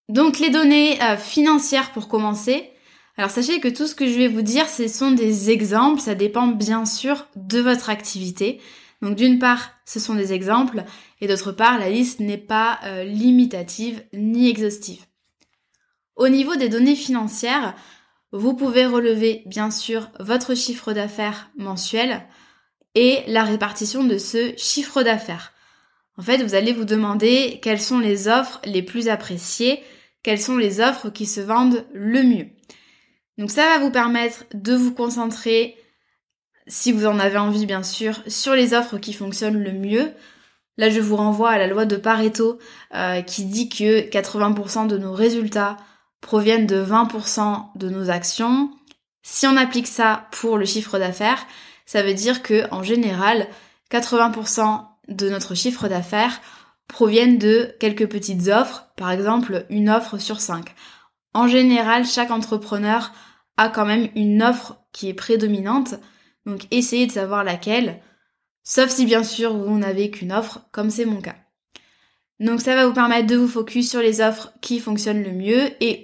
Donc 0.09 0.39
les 0.39 0.49
données 0.49 0.99
financières 1.17 1.91
pour 1.91 2.07
commencer, 2.07 2.71
alors 3.17 3.29
sachez 3.29 3.59
que 3.59 3.67
tout 3.67 3.87
ce 3.87 3.95
que 3.95 4.07
je 4.07 4.17
vais 4.17 4.27
vous 4.27 4.41
dire, 4.41 4.67
ce 4.67 4.87
sont 4.87 5.11
des 5.11 5.51
exemples, 5.51 6.01
ça 6.01 6.15
dépend 6.15 6.47
bien 6.47 6.85
sûr 6.85 7.27
de 7.35 7.59
votre 7.59 7.89
activité. 7.89 8.59
Donc 9.01 9.15
d'une 9.15 9.39
part, 9.39 9.71
ce 9.85 9.99
sont 9.99 10.15
des 10.15 10.31
exemples, 10.33 10.83
et 11.19 11.27
d'autre 11.27 11.51
part, 11.51 11.79
la 11.79 11.89
liste 11.89 12.19
n'est 12.19 12.37
pas 12.37 12.79
euh, 12.85 13.03
limitative 13.03 14.03
ni 14.13 14.49
exhaustive. 14.49 15.05
Au 16.15 16.29
niveau 16.29 16.55
des 16.55 16.69
données 16.69 16.95
financières, 16.95 17.75
vous 18.31 18.53
pouvez 18.53 18.85
relever 18.85 19.43
bien 19.45 19.71
sûr 19.71 20.09
votre 20.19 20.55
chiffre 20.55 20.93
d'affaires 20.93 21.51
mensuel 21.57 22.23
et 22.95 23.23
la 23.27 23.43
répartition 23.43 24.03
de 24.03 24.17
ce 24.17 24.53
chiffre 24.57 25.03
d'affaires. 25.03 25.53
En 26.17 26.21
fait, 26.21 26.43
vous 26.43 26.55
allez 26.55 26.73
vous 26.73 26.85
demander 26.85 27.59
quelles 27.61 27.81
sont 27.81 27.99
les 27.99 28.27
offres 28.27 28.61
les 28.65 28.83
plus 28.83 29.07
appréciées, 29.07 29.81
quelles 30.23 30.41
sont 30.41 30.57
les 30.57 30.81
offres 30.81 31.09
qui 31.09 31.25
se 31.25 31.41
vendent 31.41 31.85
le 31.93 32.23
mieux. 32.23 32.47
Donc 33.37 33.49
ça 33.49 33.65
va 33.65 33.79
vous 33.79 33.91
permettre 33.91 34.45
de 34.53 34.75
vous 34.75 34.93
concentrer, 34.93 35.77
si 36.67 36.91
vous 36.91 37.05
en 37.05 37.19
avez 37.19 37.37
envie 37.37 37.65
bien 37.65 37.83
sûr, 37.83 38.21
sur 38.27 38.53
les 38.53 38.73
offres 38.73 38.97
qui 38.97 39.13
fonctionnent 39.13 39.61
le 39.63 39.71
mieux. 39.71 40.11
Là, 40.77 40.89
je 40.89 40.99
vous 40.99 41.15
renvoie 41.15 41.51
à 41.51 41.57
la 41.57 41.67
loi 41.67 41.85
de 41.85 41.95
Pareto 41.95 42.59
euh, 42.93 43.21
qui 43.21 43.45
dit 43.45 43.69
que 43.69 44.09
80% 44.09 44.87
de 44.87 44.97
nos 44.97 45.13
résultats 45.13 45.77
proviennent 46.21 46.67
de 46.67 46.83
20% 46.83 47.65
de 47.75 47.89
nos 47.89 48.09
actions. 48.09 48.71
Si 49.23 49.45
on 49.47 49.57
applique 49.57 49.87
ça 49.87 50.27
pour 50.31 50.57
le 50.57 50.65
chiffre 50.65 50.97
d'affaires, 50.97 51.45
ça 51.85 52.03
veut 52.03 52.13
dire 52.13 52.41
que 52.41 52.67
en 52.71 52.83
général, 52.83 53.47
80% 53.91 54.85
de 55.09 55.29
notre 55.29 55.55
chiffre 55.55 55.87
d'affaires 55.87 56.41
proviennent 56.87 57.37
de 57.37 57.75
quelques 57.79 58.07
petites 58.07 58.47
offres, 58.47 58.87
par 58.95 59.11
exemple 59.11 59.65
une 59.69 59.89
offre 59.89 60.17
sur 60.17 60.39
5. 60.39 60.73
En 61.33 61.47
général, 61.47 62.05
chaque 62.05 62.31
entrepreneur 62.31 63.11
a 63.57 63.69
quand 63.69 63.85
même 63.85 64.09
une 64.15 64.43
offre 64.43 64.77
qui 64.91 65.09
est 65.09 65.13
prédominante. 65.13 65.95
Donc 66.45 66.67
essayez 66.71 67.07
de 67.07 67.11
savoir 67.11 67.43
laquelle, 67.43 68.01
sauf 68.63 68.89
si 68.89 69.05
bien 69.05 69.23
sûr 69.23 69.55
vous 69.55 69.77
n'avez 69.77 70.11
qu'une 70.11 70.33
offre, 70.33 70.67
comme 70.71 70.89
c'est 70.89 71.05
mon 71.05 71.21
cas. 71.21 71.35
Donc 72.41 72.59
ça 72.59 72.73
va 72.73 72.87
vous 72.87 72.93
permettre 72.93 73.27
de 73.27 73.35
vous 73.35 73.47
focus 73.47 73.91
sur 73.91 74.01
les 74.01 74.19
offres 74.19 74.51
qui 74.61 74.79
fonctionnent 74.79 75.21
le 75.21 75.31
mieux 75.31 75.69
et 75.79 76.03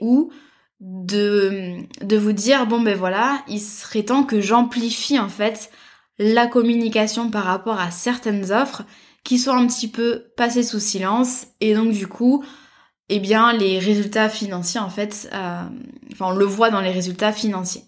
de, 0.80 1.78
de 2.06 2.18
vous 2.18 2.32
dire 2.32 2.68
bon 2.68 2.80
ben 2.80 2.96
voilà, 2.96 3.44
il 3.48 3.60
serait 3.60 4.04
temps 4.04 4.24
que 4.24 4.40
j'amplifie 4.40 5.18
en 5.18 5.30
fait 5.30 5.72
la 6.20 6.46
communication 6.46 7.32
par 7.32 7.44
rapport 7.44 7.80
à 7.80 7.90
certaines 7.90 8.52
offres 8.52 8.84
qui 9.24 9.40
sont 9.40 9.52
un 9.52 9.66
petit 9.66 9.88
peu 9.88 10.26
passées 10.38 10.62
sous 10.62 10.80
silence 10.80 11.48
et 11.60 11.74
donc 11.74 11.92
du 11.92 12.06
coup 12.06 12.46
eh 13.10 13.20
bien 13.20 13.52
les 13.52 13.80
résultats 13.80 14.30
financiers 14.30 14.80
en 14.80 14.92
fait, 14.92 15.28
euh, 15.34 15.64
enfin 16.12 16.28
on 16.28 16.36
le 16.36 16.46
voit 16.46 16.70
dans 16.70 16.82
les 16.82 16.92
résultats 16.92 17.34
financiers. 17.34 17.86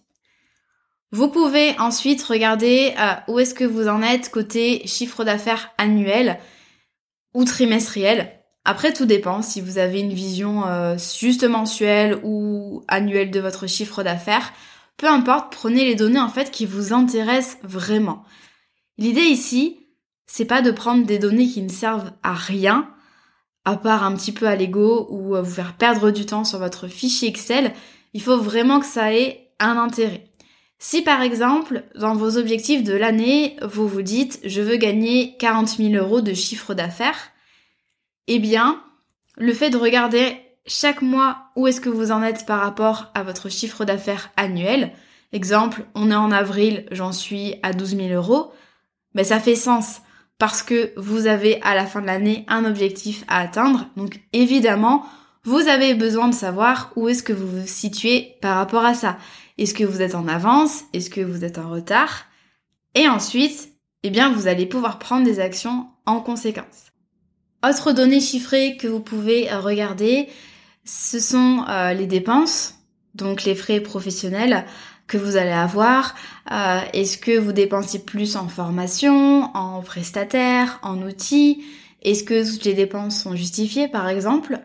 Vous 1.12 1.30
pouvez 1.30 1.78
ensuite 1.78 2.24
regarder 2.24 2.96
euh, 3.00 3.14
où 3.28 3.38
est-ce 3.38 3.54
que 3.54 3.64
vous 3.64 3.88
en 3.88 4.02
êtes 4.02 4.32
côté 4.32 4.82
chiffre 4.88 5.24
d'affaires 5.24 5.72
annuel 5.78 6.40
ou 7.36 7.46
trimestriel. 7.46 8.39
Après, 8.66 8.94
tout 8.94 9.06
dépend 9.06 9.42
si 9.42 9.62
vous 9.62 9.78
avez 9.78 10.00
une 10.00 10.14
vision 10.14 10.68
euh, 10.68 10.98
juste 10.98 11.44
mensuelle 11.44 12.20
ou 12.24 12.84
annuelle 12.88 13.32
de 13.32 13.40
votre 13.40 13.68
chiffre 13.68 14.04
d'affaires. 14.04 14.54
Peu 14.98 15.08
importe, 15.08 15.52
prenez 15.52 15.86
les 15.86 15.96
données 15.96 16.20
en 16.20 16.30
fait 16.30 16.52
qui 16.52 16.66
vous 16.66 16.94
intéressent 16.94 17.58
vraiment. 17.64 18.24
L'idée 18.98 19.22
ici, 19.22 19.78
c'est 20.28 20.46
pas 20.46 20.62
de 20.62 20.72
prendre 20.72 21.06
des 21.06 21.20
données 21.20 21.48
qui 21.48 21.62
ne 21.62 21.70
servent 21.70 22.12
à 22.22 22.34
rien, 22.34 22.90
à 23.66 23.78
part 23.78 24.04
un 24.04 24.14
petit 24.14 24.34
peu 24.34 24.46
à 24.46 24.56
l'ego 24.56 25.08
ou 25.10 25.36
à 25.36 25.42
vous 25.42 25.52
faire 25.52 25.78
perdre 25.78 26.12
du 26.12 26.26
temps 26.26 26.44
sur 26.44 26.60
votre 26.60 26.88
fichier 26.88 27.30
Excel. 27.30 27.74
Il 28.14 28.22
faut 28.22 28.38
vraiment 28.38 28.80
que 28.80 28.86
ça 28.86 29.14
ait 29.14 29.52
un 29.60 29.78
intérêt. 29.78 30.26
Si 30.80 31.02
par 31.02 31.22
exemple, 31.22 31.84
dans 31.96 32.14
vos 32.14 32.38
objectifs 32.38 32.84
de 32.84 32.94
l'année, 32.94 33.58
vous 33.62 33.88
vous 33.88 34.02
dites 34.02 34.40
je 34.44 34.62
veux 34.62 34.78
gagner 34.78 35.36
40 35.38 35.78
000 35.78 35.94
euros 35.94 36.22
de 36.22 36.34
chiffre 36.34 36.74
d'affaires, 36.74 37.32
eh 38.30 38.40
bien, 38.40 38.82
le 39.38 39.54
fait 39.54 39.70
de 39.70 39.78
regarder 39.78 40.38
chaque 40.66 41.02
mois 41.02 41.50
où 41.56 41.68
est-ce 41.68 41.82
que 41.82 41.90
vous 41.90 42.12
en 42.12 42.22
êtes 42.22 42.46
par 42.46 42.62
rapport 42.62 43.12
à 43.16 43.24
votre 43.24 43.50
chiffre 43.50 43.86
d'affaires 43.86 44.32
annuel, 44.38 44.92
exemple, 45.34 45.84
on 45.96 46.12
est 46.12 46.16
en 46.16 46.32
avril, 46.32 46.86
j'en 46.92 47.12
suis 47.12 47.56
à 47.64 47.74
12 47.74 47.98
000 47.98 48.10
euros, 48.10 48.54
ben 49.16 49.26
ça 49.26 49.40
fait 49.40 49.56
sens 49.56 50.02
parce 50.38 50.64
que 50.64 50.94
vous 50.96 51.28
avez 51.28 51.60
à 51.64 51.76
la 51.76 51.86
fin 51.86 52.02
de 52.02 52.06
l'année 52.06 52.46
un 52.48 52.66
objectif 52.66 53.26
à 53.28 53.40
atteindre. 53.40 53.88
Donc 53.98 54.22
évidemment, 54.32 55.06
vous 55.44 55.68
avez 55.68 55.96
besoin 55.96 56.28
de 56.28 56.36
savoir 56.36 56.94
où 56.96 57.10
est-ce 57.10 57.24
que 57.24 57.34
vous 57.34 57.48
vous 57.48 57.68
situez 57.68 58.36
par 58.42 58.56
rapport 58.56 58.86
à 58.86 58.94
ça. 58.94 59.18
Est-ce 59.58 59.74
que 59.74 59.84
vous 59.84 60.02
êtes 60.02 60.16
en 60.16 60.28
avance? 60.28 60.84
Est-ce 60.94 61.10
que 61.10 61.22
vous 61.22 61.44
êtes 61.44 61.58
en 61.58 61.70
retard? 61.70 62.26
Et 62.96 63.10
ensuite, 63.10 63.70
eh 64.04 64.10
bien, 64.12 64.32
vous 64.32 64.48
allez 64.48 64.66
pouvoir 64.66 65.00
prendre 65.00 65.26
des 65.26 65.40
actions 65.40 65.88
en 66.06 66.22
conséquence. 66.22 66.89
Autre 67.62 67.92
donnée 67.92 68.22
chiffrée 68.22 68.78
que 68.78 68.88
vous 68.88 69.02
pouvez 69.02 69.52
euh, 69.52 69.60
regarder, 69.60 70.30
ce 70.86 71.20
sont 71.20 71.66
euh, 71.68 71.94
les 71.94 72.08
dépenses, 72.08 72.76
donc 73.16 73.44
les 73.44 73.54
frais 73.54 73.82
professionnels 73.82 74.66
que 75.08 75.18
vous 75.18 75.36
allez 75.36 75.52
avoir. 75.52 76.16
Euh, 76.52 76.80
est-ce 76.94 77.18
que 77.18 77.38
vous 77.38 77.52
dépensez 77.52 78.00
plus 78.00 78.38
en 78.38 78.48
formation, 78.48 79.54
en 79.58 79.82
prestataire, 79.82 80.80
en 80.84 81.02
outils? 81.02 81.62
Est-ce 82.02 82.24
que 82.24 82.50
toutes 82.50 82.64
les 82.64 82.76
dépenses 82.76 83.22
sont 83.22 83.36
justifiées 83.36 83.90
par 83.90 84.08
exemple? 84.08 84.60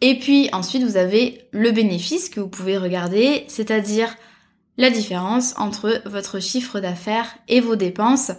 Et 0.00 0.18
puis 0.18 0.48
ensuite 0.54 0.82
vous 0.82 0.96
avez 0.96 1.42
le 1.52 1.72
bénéfice 1.72 2.30
que 2.30 2.40
vous 2.40 2.48
pouvez 2.48 2.78
regarder, 2.78 3.44
c'est-à-dire 3.48 4.16
la 4.78 4.88
différence 4.88 5.52
entre 5.58 6.00
votre 6.06 6.40
chiffre 6.40 6.80
d'affaires 6.80 7.36
et 7.48 7.60
vos 7.60 7.76
dépenses, 7.76 8.32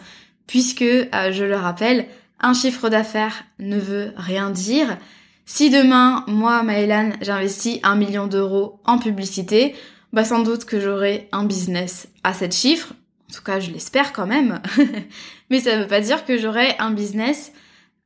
puisque, 0.48 0.84
je 0.84 1.43
le 1.43 1.55
rappelle, 1.55 2.08
un 2.41 2.53
chiffre 2.53 2.89
d'affaires 2.89 3.43
ne 3.60 3.79
veut 3.79 4.13
rien 4.17 4.50
dire. 4.50 4.98
Si 5.45 5.69
demain, 5.69 6.24
moi, 6.27 6.63
Maëlan, 6.63 7.12
j'investis 7.21 7.79
un 7.83 7.95
million 7.95 8.27
d'euros 8.27 8.79
en 8.86 8.98
publicité, 8.98 9.75
bah 10.13 10.25
sans 10.25 10.43
doute 10.43 10.65
que 10.65 10.79
j'aurai 10.79 11.29
un 11.31 11.45
business 11.45 12.07
à 12.24 12.33
cette 12.33 12.55
chiffre. 12.55 12.93
En 13.29 13.33
tout 13.33 13.43
cas, 13.43 13.60
je 13.60 13.71
l'espère 13.71 14.12
quand 14.12 14.27
même. 14.27 14.62
Mais 15.50 15.60
ça 15.60 15.77
ne 15.77 15.83
veut 15.83 15.88
pas 15.88 16.01
dire 16.01 16.25
que 16.25 16.38
j'aurai 16.38 16.75
un 16.79 16.91
business 16.91 17.53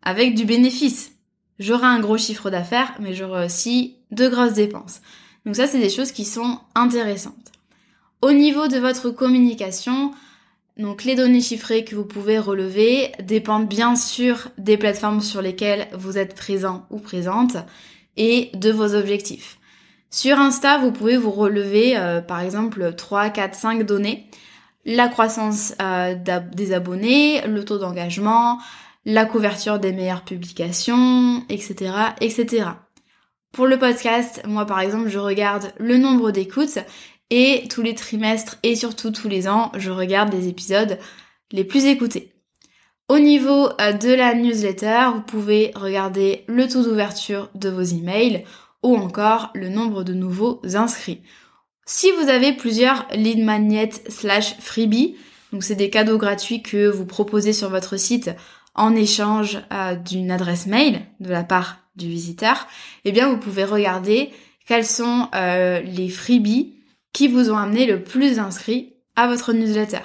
avec 0.03 0.35
du 0.35 0.45
bénéfice. 0.45 1.13
J'aurai 1.57 1.87
un 1.87 1.99
gros 1.99 2.17
chiffre 2.17 2.49
d'affaires, 2.49 2.93
mais 2.99 3.13
j'aurai 3.13 3.45
aussi 3.45 3.95
de 4.11 4.27
grosses 4.27 4.53
dépenses. 4.53 5.01
Donc 5.45 5.55
ça, 5.55 5.67
c'est 5.67 5.79
des 5.79 5.89
choses 5.89 6.11
qui 6.11 6.25
sont 6.25 6.59
intéressantes. 6.75 7.51
Au 8.21 8.33
niveau 8.33 8.67
de 8.67 8.77
votre 8.77 9.09
communication, 9.09 10.11
donc 10.77 11.03
les 11.03 11.15
données 11.15 11.41
chiffrées 11.41 11.85
que 11.85 11.95
vous 11.95 12.05
pouvez 12.05 12.37
relever 12.37 13.11
dépendent 13.23 13.67
bien 13.67 13.95
sûr 13.95 14.49
des 14.57 14.77
plateformes 14.77 15.21
sur 15.21 15.41
lesquelles 15.41 15.87
vous 15.93 16.17
êtes 16.17 16.35
présent 16.35 16.85
ou 16.89 16.99
présente 16.99 17.57
et 18.17 18.49
de 18.53 18.71
vos 18.71 18.93
objectifs. 18.93 19.57
Sur 20.09 20.37
Insta, 20.39 20.77
vous 20.77 20.91
pouvez 20.91 21.17
vous 21.17 21.31
relever 21.31 21.97
euh, 21.97 22.21
par 22.21 22.41
exemple 22.41 22.93
3, 22.93 23.29
4, 23.29 23.55
5 23.55 23.83
données. 23.83 24.29
La 24.85 25.07
croissance 25.07 25.73
euh, 25.81 26.15
des 26.53 26.73
abonnés, 26.73 27.41
le 27.47 27.65
taux 27.65 27.79
d'engagement, 27.79 28.59
la 29.05 29.25
couverture 29.25 29.79
des 29.79 29.91
meilleures 29.91 30.23
publications, 30.23 31.43
etc., 31.49 31.91
etc. 32.21 32.67
Pour 33.51 33.67
le 33.67 33.79
podcast, 33.79 34.41
moi 34.45 34.65
par 34.65 34.79
exemple, 34.81 35.09
je 35.09 35.19
regarde 35.19 35.71
le 35.79 35.97
nombre 35.97 36.31
d'écoutes 36.31 36.79
et 37.29 37.67
tous 37.69 37.81
les 37.81 37.95
trimestres 37.95 38.57
et 38.63 38.75
surtout 38.75 39.11
tous 39.11 39.27
les 39.27 39.47
ans, 39.47 39.71
je 39.77 39.91
regarde 39.91 40.33
les 40.33 40.47
épisodes 40.47 40.99
les 41.51 41.63
plus 41.63 41.85
écoutés. 41.85 42.33
Au 43.07 43.19
niveau 43.19 43.69
euh, 43.79 43.93
de 43.93 44.13
la 44.13 44.33
newsletter, 44.33 45.09
vous 45.13 45.21
pouvez 45.21 45.71
regarder 45.75 46.43
le 46.47 46.67
taux 46.67 46.83
d'ouverture 46.83 47.49
de 47.53 47.69
vos 47.69 47.81
emails 47.81 48.43
ou 48.81 48.95
encore 48.95 49.51
le 49.53 49.69
nombre 49.69 50.03
de 50.03 50.13
nouveaux 50.13 50.59
inscrits. 50.73 51.21
Si 51.85 52.11
vous 52.11 52.29
avez 52.29 52.53
plusieurs 52.53 53.07
lead 53.13 53.43
magnets 53.43 53.91
slash 54.09 54.57
freebies, 54.59 55.15
donc 55.51 55.63
c'est 55.63 55.75
des 55.75 55.91
cadeaux 55.91 56.17
gratuits 56.17 56.63
que 56.63 56.87
vous 56.87 57.05
proposez 57.05 57.53
sur 57.53 57.69
votre 57.69 57.97
site 57.97 58.31
en 58.73 58.95
échange 58.95 59.59
euh, 59.71 59.95
d'une 59.95 60.31
adresse 60.31 60.65
mail 60.65 61.01
de 61.19 61.29
la 61.29 61.43
part 61.43 61.77
du 61.95 62.07
visiteur, 62.07 62.67
eh 63.05 63.11
bien 63.11 63.29
vous 63.29 63.37
pouvez 63.37 63.63
regarder 63.63 64.31
quels 64.67 64.85
sont 64.85 65.29
euh, 65.35 65.79
les 65.81 66.09
freebies 66.09 66.74
qui 67.15 67.29
vous 67.29 67.49
ont 67.49 67.57
amené 67.57 67.85
le 67.85 68.03
plus 68.03 68.35
d'inscrits 68.35 68.97
à 69.15 69.27
votre 69.27 69.53
newsletter. 69.53 70.01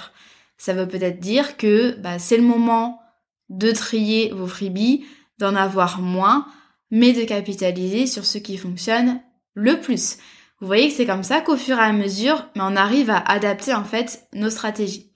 Ça 0.58 0.74
veut 0.74 0.86
peut-être 0.86 1.18
dire 1.18 1.56
que 1.56 1.96
bah, 1.96 2.20
c'est 2.20 2.36
le 2.36 2.44
moment 2.44 3.00
de 3.48 3.72
trier 3.72 4.32
vos 4.32 4.46
freebies, 4.46 5.04
d'en 5.38 5.56
avoir 5.56 6.00
moins, 6.00 6.46
mais 6.92 7.12
de 7.12 7.24
capitaliser 7.24 8.06
sur 8.06 8.24
ce 8.24 8.38
qui 8.38 8.56
fonctionne 8.56 9.20
le 9.54 9.80
plus. 9.80 10.18
Vous 10.60 10.68
voyez 10.68 10.88
que 10.88 10.94
c'est 10.94 11.06
comme 11.06 11.24
ça 11.24 11.40
qu'au 11.40 11.56
fur 11.56 11.78
et 11.78 11.82
à 11.82 11.92
mesure, 11.92 12.46
on 12.54 12.76
arrive 12.76 13.10
à 13.10 13.18
adapter 13.18 13.74
en 13.74 13.84
fait 13.84 14.28
nos 14.32 14.50
stratégies. 14.50 15.12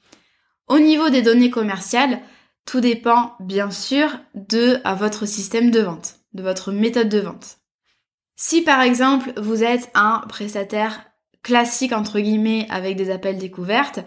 Au 0.67 0.81
niveau 0.81 1.11
des 1.11 1.23
données 1.23 1.51
commerciales, 1.51 2.21
tout 2.67 2.81
dépend 2.81 3.37
bien 3.39 3.71
sûr 3.71 4.19
de 4.35 4.81
à 4.83 4.97
votre 4.97 5.27
système 5.27 5.71
de 5.71 5.81
vente, 5.81 6.17
de 6.33 6.43
votre 6.43 6.73
méthode 6.73 7.09
de 7.09 7.21
vente. 7.21 7.59
Si 8.35 8.63
par 8.63 8.81
exemple 8.81 9.33
vous 9.37 9.63
êtes 9.63 9.93
un 9.95 10.25
prestataire 10.29 11.05
classique 11.45 11.93
entre 11.93 12.19
guillemets 12.19 12.67
avec 12.71 12.97
des 12.97 13.13
appels 13.13 13.39
découvertes, 13.39 14.01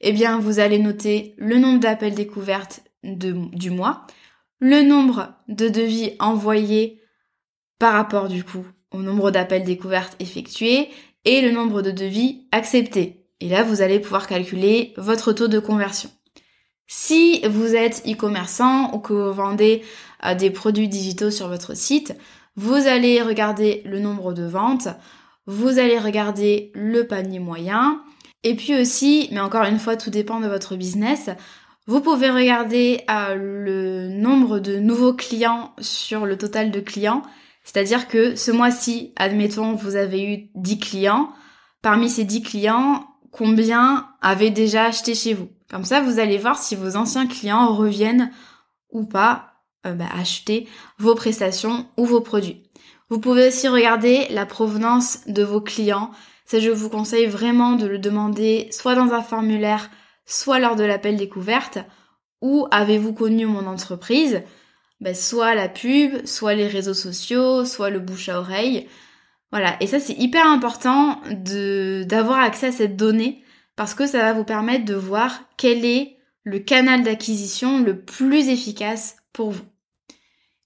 eh 0.00 0.12
bien 0.12 0.38
vous 0.38 0.60
allez 0.60 0.78
noter 0.78 1.34
le 1.38 1.58
nombre 1.58 1.80
d'appels 1.80 2.14
découvertes 2.14 2.82
du 3.02 3.70
mois, 3.70 4.06
le 4.60 4.82
nombre 4.82 5.34
de 5.48 5.68
devis 5.68 6.12
envoyés 6.20 7.00
par 7.80 7.94
rapport 7.94 8.28
du 8.28 8.44
coup 8.44 8.64
au 8.92 8.98
nombre 8.98 9.32
d'appels 9.32 9.64
découvertes 9.64 10.14
effectués 10.20 10.88
et 11.24 11.40
le 11.40 11.50
nombre 11.50 11.82
de 11.82 11.90
devis 11.90 12.46
acceptés. 12.52 13.26
Et 13.40 13.48
là, 13.48 13.64
vous 13.64 13.82
allez 13.82 13.98
pouvoir 13.98 14.28
calculer 14.28 14.92
votre 14.96 15.32
taux 15.32 15.48
de 15.48 15.58
conversion. 15.58 16.10
Si 16.86 17.42
vous 17.48 17.74
êtes 17.74 18.02
e-commerçant 18.06 18.94
ou 18.94 18.98
que 18.98 19.12
vous 19.12 19.32
vendez 19.32 19.82
euh, 20.24 20.34
des 20.34 20.50
produits 20.50 20.88
digitaux 20.88 21.30
sur 21.30 21.48
votre 21.48 21.76
site, 21.76 22.14
vous 22.54 22.86
allez 22.86 23.22
regarder 23.22 23.82
le 23.84 23.98
nombre 23.98 24.34
de 24.34 24.44
ventes, 24.44 24.88
vous 25.46 25.78
allez 25.78 25.98
regarder 25.98 26.70
le 26.74 27.06
panier 27.06 27.38
moyen. 27.38 28.02
Et 28.44 28.54
puis 28.56 28.78
aussi, 28.80 29.28
mais 29.32 29.40
encore 29.40 29.64
une 29.64 29.78
fois, 29.78 29.96
tout 29.96 30.10
dépend 30.10 30.40
de 30.40 30.48
votre 30.48 30.76
business, 30.76 31.30
vous 31.86 32.00
pouvez 32.00 32.30
regarder 32.30 33.00
euh, 33.10 33.34
le 33.34 34.08
nombre 34.08 34.60
de 34.60 34.78
nouveaux 34.78 35.14
clients 35.14 35.74
sur 35.80 36.26
le 36.26 36.38
total 36.38 36.70
de 36.70 36.80
clients. 36.80 37.22
C'est-à-dire 37.64 38.08
que 38.08 38.36
ce 38.36 38.50
mois-ci, 38.50 39.12
admettons, 39.16 39.74
vous 39.74 39.96
avez 39.96 40.24
eu 40.24 40.50
10 40.54 40.78
clients. 40.78 41.32
Parmi 41.80 42.08
ces 42.08 42.24
10 42.24 42.42
clients, 42.42 43.06
combien 43.32 44.08
avaient 44.20 44.50
déjà 44.50 44.84
acheté 44.84 45.14
chez 45.14 45.34
vous? 45.34 45.48
Comme 45.70 45.84
ça, 45.84 46.00
vous 46.00 46.18
allez 46.18 46.38
voir 46.38 46.58
si 46.58 46.76
vos 46.76 46.96
anciens 46.96 47.26
clients 47.26 47.74
reviennent 47.74 48.30
ou 48.90 49.04
pas 49.04 49.54
euh, 49.86 49.94
bah, 49.94 50.08
acheter 50.14 50.68
vos 50.98 51.14
prestations 51.14 51.86
ou 51.96 52.04
vos 52.04 52.20
produits. 52.20 52.62
Vous 53.08 53.18
pouvez 53.18 53.48
aussi 53.48 53.68
regarder 53.68 54.26
la 54.30 54.46
provenance 54.46 55.20
de 55.26 55.42
vos 55.42 55.60
clients. 55.60 56.10
Ça, 56.44 56.60
je 56.60 56.70
vous 56.70 56.88
conseille 56.88 57.26
vraiment 57.26 57.72
de 57.72 57.86
le 57.86 57.98
demander 57.98 58.68
soit 58.70 58.94
dans 58.94 59.12
un 59.12 59.22
formulaire, 59.22 59.90
soit 60.24 60.58
lors 60.58 60.76
de 60.76 60.84
l'appel 60.84 61.16
découverte. 61.16 61.78
Où 62.40 62.66
avez-vous 62.70 63.12
connu 63.12 63.46
mon 63.46 63.66
entreprise? 63.66 64.42
Ben, 65.00 65.14
Soit 65.14 65.54
la 65.54 65.68
pub, 65.68 66.24
soit 66.26 66.54
les 66.54 66.66
réseaux 66.66 66.94
sociaux, 66.94 67.64
soit 67.64 67.90
le 67.90 68.00
bouche 68.00 68.28
à 68.28 68.38
oreille. 68.38 68.88
Voilà, 69.50 69.76
et 69.80 69.86
ça 69.86 70.00
c'est 70.00 70.14
hyper 70.14 70.46
important 70.46 71.20
d'avoir 71.26 72.38
accès 72.38 72.68
à 72.68 72.72
cette 72.72 72.96
donnée 72.96 73.44
parce 73.76 73.94
que 73.94 74.06
ça 74.06 74.18
va 74.18 74.32
vous 74.32 74.44
permettre 74.44 74.86
de 74.86 74.94
voir 74.94 75.42
quel 75.56 75.84
est 75.84 76.16
le 76.44 76.58
canal 76.58 77.02
d'acquisition 77.02 77.80
le 77.80 78.00
plus 78.00 78.48
efficace 78.48 79.16
pour 79.32 79.50
vous. 79.50 79.71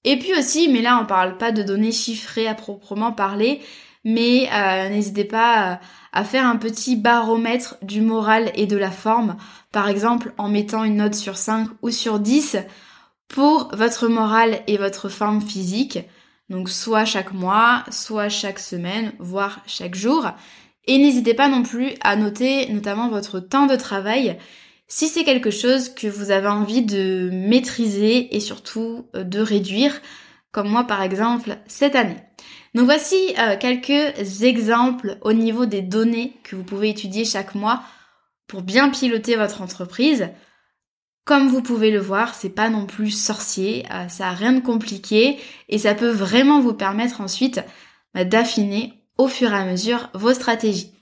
Et 0.06 0.16
puis 0.20 0.32
aussi, 0.38 0.68
mais 0.68 0.82
là 0.82 1.00
on 1.02 1.04
parle 1.04 1.36
pas 1.36 1.50
de 1.50 1.64
données 1.64 1.90
chiffrées 1.90 2.46
à 2.46 2.54
proprement 2.54 3.10
parler, 3.10 3.60
mais 4.04 4.48
euh, 4.52 4.88
n'hésitez 4.88 5.24
pas 5.24 5.80
à, 6.12 6.24
faire 6.24 6.46
un 6.46 6.56
petit 6.56 6.94
baromètre 6.94 7.76
du 7.82 8.00
moral 8.00 8.52
et 8.54 8.66
de 8.66 8.76
la 8.76 8.92
forme, 8.92 9.36
par 9.72 9.88
exemple 9.88 10.32
en 10.38 10.48
mettant 10.48 10.84
une 10.84 10.98
note 10.98 11.16
sur 11.16 11.36
5 11.36 11.68
ou 11.82 11.90
sur 11.90 12.20
10 12.20 12.56
pour 13.26 13.68
votre 13.74 14.06
moral 14.06 14.62
et 14.68 14.78
votre 14.78 15.08
forme 15.08 15.42
physique. 15.42 15.98
Donc 16.50 16.70
soit 16.70 17.04
chaque 17.04 17.32
mois, 17.32 17.82
soit 17.90 18.28
chaque 18.28 18.60
semaine, 18.60 19.12
voire 19.18 19.60
chaque 19.66 19.96
jour. 19.96 20.30
Et 20.86 20.98
n'hésitez 20.98 21.34
pas 21.34 21.48
non 21.48 21.64
plus 21.64 21.94
à 22.00 22.14
noter 22.14 22.68
notamment 22.72 23.08
votre 23.08 23.40
temps 23.40 23.66
de 23.66 23.74
travail 23.74 24.38
si 24.88 25.08
c'est 25.08 25.24
quelque 25.24 25.50
chose 25.50 25.88
que 25.88 26.06
vous 26.06 26.30
avez 26.30 26.48
envie 26.48 26.82
de 26.82 27.30
maîtriser 27.32 28.34
et 28.34 28.40
surtout 28.40 29.08
euh, 29.14 29.24
de 29.24 29.40
réduire, 29.40 30.00
comme 30.52 30.68
moi 30.68 30.84
par 30.84 31.02
exemple 31.02 31.56
cette 31.66 31.96
année. 31.96 32.22
Donc 32.74 32.84
voici 32.84 33.16
euh, 33.38 33.56
quelques 33.58 34.42
exemples 34.42 35.18
au 35.22 35.32
niveau 35.32 35.66
des 35.66 35.82
données 35.82 36.36
que 36.44 36.56
vous 36.56 36.64
pouvez 36.64 36.90
étudier 36.90 37.24
chaque 37.24 37.54
mois 37.54 37.82
pour 38.46 38.62
bien 38.62 38.90
piloter 38.90 39.36
votre 39.36 39.62
entreprise. 39.62 40.28
Comme 41.24 41.48
vous 41.48 41.62
pouvez 41.62 41.90
le 41.90 41.98
voir, 41.98 42.34
c'est 42.34 42.50
pas 42.50 42.68
non 42.70 42.86
plus 42.86 43.10
sorcier, 43.10 43.84
euh, 43.90 44.08
ça 44.08 44.28
a 44.28 44.32
rien 44.32 44.52
de 44.52 44.60
compliqué 44.60 45.38
et 45.68 45.78
ça 45.78 45.94
peut 45.94 46.10
vraiment 46.10 46.60
vous 46.60 46.74
permettre 46.74 47.20
ensuite 47.20 47.60
bah, 48.14 48.24
d'affiner 48.24 49.02
au 49.18 49.26
fur 49.26 49.50
et 49.50 49.56
à 49.56 49.64
mesure 49.64 50.10
vos 50.14 50.32
stratégies. 50.32 50.95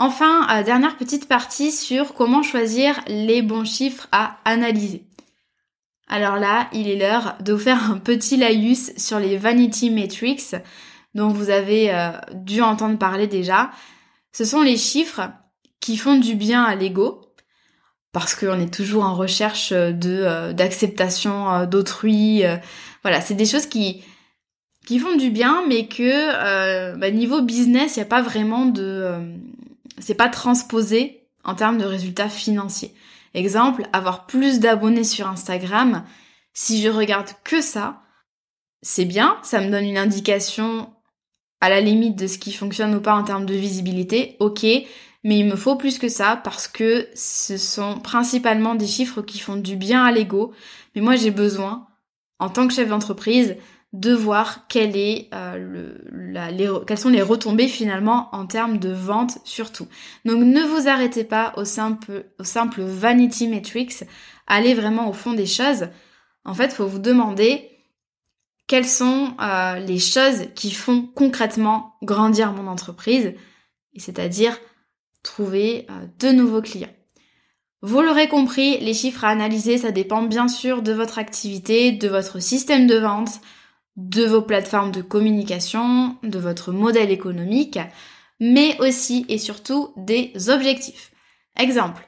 Enfin, 0.00 0.46
euh, 0.48 0.62
dernière 0.62 0.96
petite 0.96 1.28
partie 1.28 1.70
sur 1.70 2.14
comment 2.14 2.42
choisir 2.42 3.02
les 3.06 3.42
bons 3.42 3.66
chiffres 3.66 4.08
à 4.12 4.38
analyser. 4.46 5.04
Alors 6.08 6.36
là, 6.36 6.70
il 6.72 6.88
est 6.88 6.96
l'heure 6.96 7.36
de 7.40 7.52
vous 7.52 7.58
faire 7.58 7.90
un 7.90 7.98
petit 7.98 8.38
laïus 8.38 8.96
sur 8.96 9.18
les 9.18 9.36
vanity 9.36 9.90
metrics 9.90 10.56
dont 11.14 11.28
vous 11.28 11.50
avez 11.50 11.92
euh, 11.92 12.12
dû 12.32 12.62
entendre 12.62 12.96
parler 12.96 13.26
déjà. 13.26 13.72
Ce 14.32 14.46
sont 14.46 14.62
les 14.62 14.78
chiffres 14.78 15.20
qui 15.80 15.98
font 15.98 16.16
du 16.16 16.34
bien 16.34 16.64
à 16.64 16.74
l'ego, 16.76 17.20
parce 18.12 18.34
qu'on 18.34 18.58
est 18.58 18.72
toujours 18.72 19.04
en 19.04 19.14
recherche 19.14 19.72
euh, 19.72 20.54
d'acceptation 20.54 21.66
d'autrui. 21.66 22.42
Voilà, 23.02 23.20
c'est 23.20 23.34
des 23.34 23.44
choses 23.44 23.66
qui 23.66 24.02
qui 24.86 24.98
font 24.98 25.14
du 25.14 25.28
bien, 25.28 25.62
mais 25.68 25.88
que 25.88 26.96
bah, 26.96 27.10
niveau 27.10 27.42
business, 27.42 27.96
il 27.96 27.98
n'y 27.98 28.04
a 28.04 28.08
pas 28.08 28.22
vraiment 28.22 28.64
de, 28.64 29.36
c'est 29.98 30.14
pas 30.14 30.28
transposé 30.28 31.28
en 31.44 31.54
termes 31.54 31.78
de 31.78 31.84
résultats 31.84 32.28
financiers. 32.28 32.94
Exemple, 33.34 33.86
avoir 33.92 34.26
plus 34.26 34.60
d'abonnés 34.60 35.04
sur 35.04 35.28
Instagram. 35.28 36.04
Si 36.52 36.82
je 36.82 36.88
regarde 36.88 37.30
que 37.44 37.60
ça, 37.60 38.02
c'est 38.82 39.04
bien, 39.04 39.38
ça 39.42 39.60
me 39.60 39.70
donne 39.70 39.84
une 39.84 39.98
indication 39.98 40.92
à 41.60 41.68
la 41.68 41.80
limite 41.80 42.16
de 42.16 42.26
ce 42.26 42.38
qui 42.38 42.52
fonctionne 42.52 42.94
ou 42.94 43.00
pas 43.00 43.14
en 43.14 43.24
termes 43.24 43.46
de 43.46 43.54
visibilité. 43.54 44.36
Ok, 44.40 44.64
mais 45.22 45.38
il 45.38 45.44
me 45.44 45.56
faut 45.56 45.76
plus 45.76 45.98
que 45.98 46.08
ça 46.08 46.40
parce 46.42 46.66
que 46.66 47.08
ce 47.14 47.56
sont 47.56 48.00
principalement 48.00 48.74
des 48.74 48.86
chiffres 48.86 49.22
qui 49.22 49.38
font 49.38 49.56
du 49.56 49.76
bien 49.76 50.04
à 50.04 50.12
l'ego. 50.12 50.52
Mais 50.94 51.02
moi 51.02 51.16
j'ai 51.16 51.30
besoin, 51.30 51.86
en 52.38 52.48
tant 52.48 52.66
que 52.66 52.74
chef 52.74 52.88
d'entreprise, 52.88 53.56
de 53.92 54.14
voir 54.14 54.66
est, 54.74 55.28
euh, 55.34 55.56
le, 55.58 56.84
quelles 56.84 56.98
sont 56.98 57.08
les 57.08 57.22
retombées 57.22 57.66
finalement 57.66 58.28
en 58.32 58.46
termes 58.46 58.78
de 58.78 58.90
vente 58.90 59.38
surtout. 59.44 59.88
Donc 60.24 60.42
ne 60.42 60.62
vous 60.62 60.88
arrêtez 60.88 61.24
pas 61.24 61.52
au 61.56 61.64
simple, 61.64 62.22
vanity 62.78 63.48
metrics, 63.48 64.04
allez 64.46 64.74
vraiment 64.74 65.08
au 65.08 65.12
fond 65.12 65.32
des 65.32 65.46
choses. 65.46 65.88
En 66.44 66.54
fait, 66.54 66.66
il 66.66 66.74
faut 66.74 66.86
vous 66.86 67.00
demander 67.00 67.68
quelles 68.68 68.86
sont 68.86 69.34
euh, 69.40 69.80
les 69.80 69.98
choses 69.98 70.46
qui 70.54 70.70
font 70.70 71.02
concrètement 71.02 71.96
grandir 72.02 72.52
mon 72.52 72.68
entreprise, 72.68 73.34
c'est-à-dire 73.96 74.56
trouver 75.24 75.86
euh, 75.90 76.06
de 76.20 76.28
nouveaux 76.28 76.62
clients. 76.62 76.94
Vous 77.82 78.02
l'aurez 78.02 78.28
compris, 78.28 78.78
les 78.78 78.94
chiffres 78.94 79.24
à 79.24 79.30
analyser, 79.30 79.78
ça 79.78 79.90
dépend 79.90 80.22
bien 80.22 80.46
sûr 80.46 80.82
de 80.82 80.92
votre 80.92 81.18
activité, 81.18 81.92
de 81.92 82.08
votre 82.08 82.38
système 82.40 82.86
de 82.86 82.98
vente, 82.98 83.40
de 83.96 84.24
vos 84.24 84.42
plateformes 84.42 84.92
de 84.92 85.02
communication, 85.02 86.16
de 86.22 86.38
votre 86.38 86.72
modèle 86.72 87.10
économique, 87.10 87.78
mais 88.40 88.80
aussi 88.80 89.26
et 89.28 89.38
surtout 89.38 89.92
des 89.96 90.32
objectifs. 90.48 91.12
Exemple, 91.58 92.06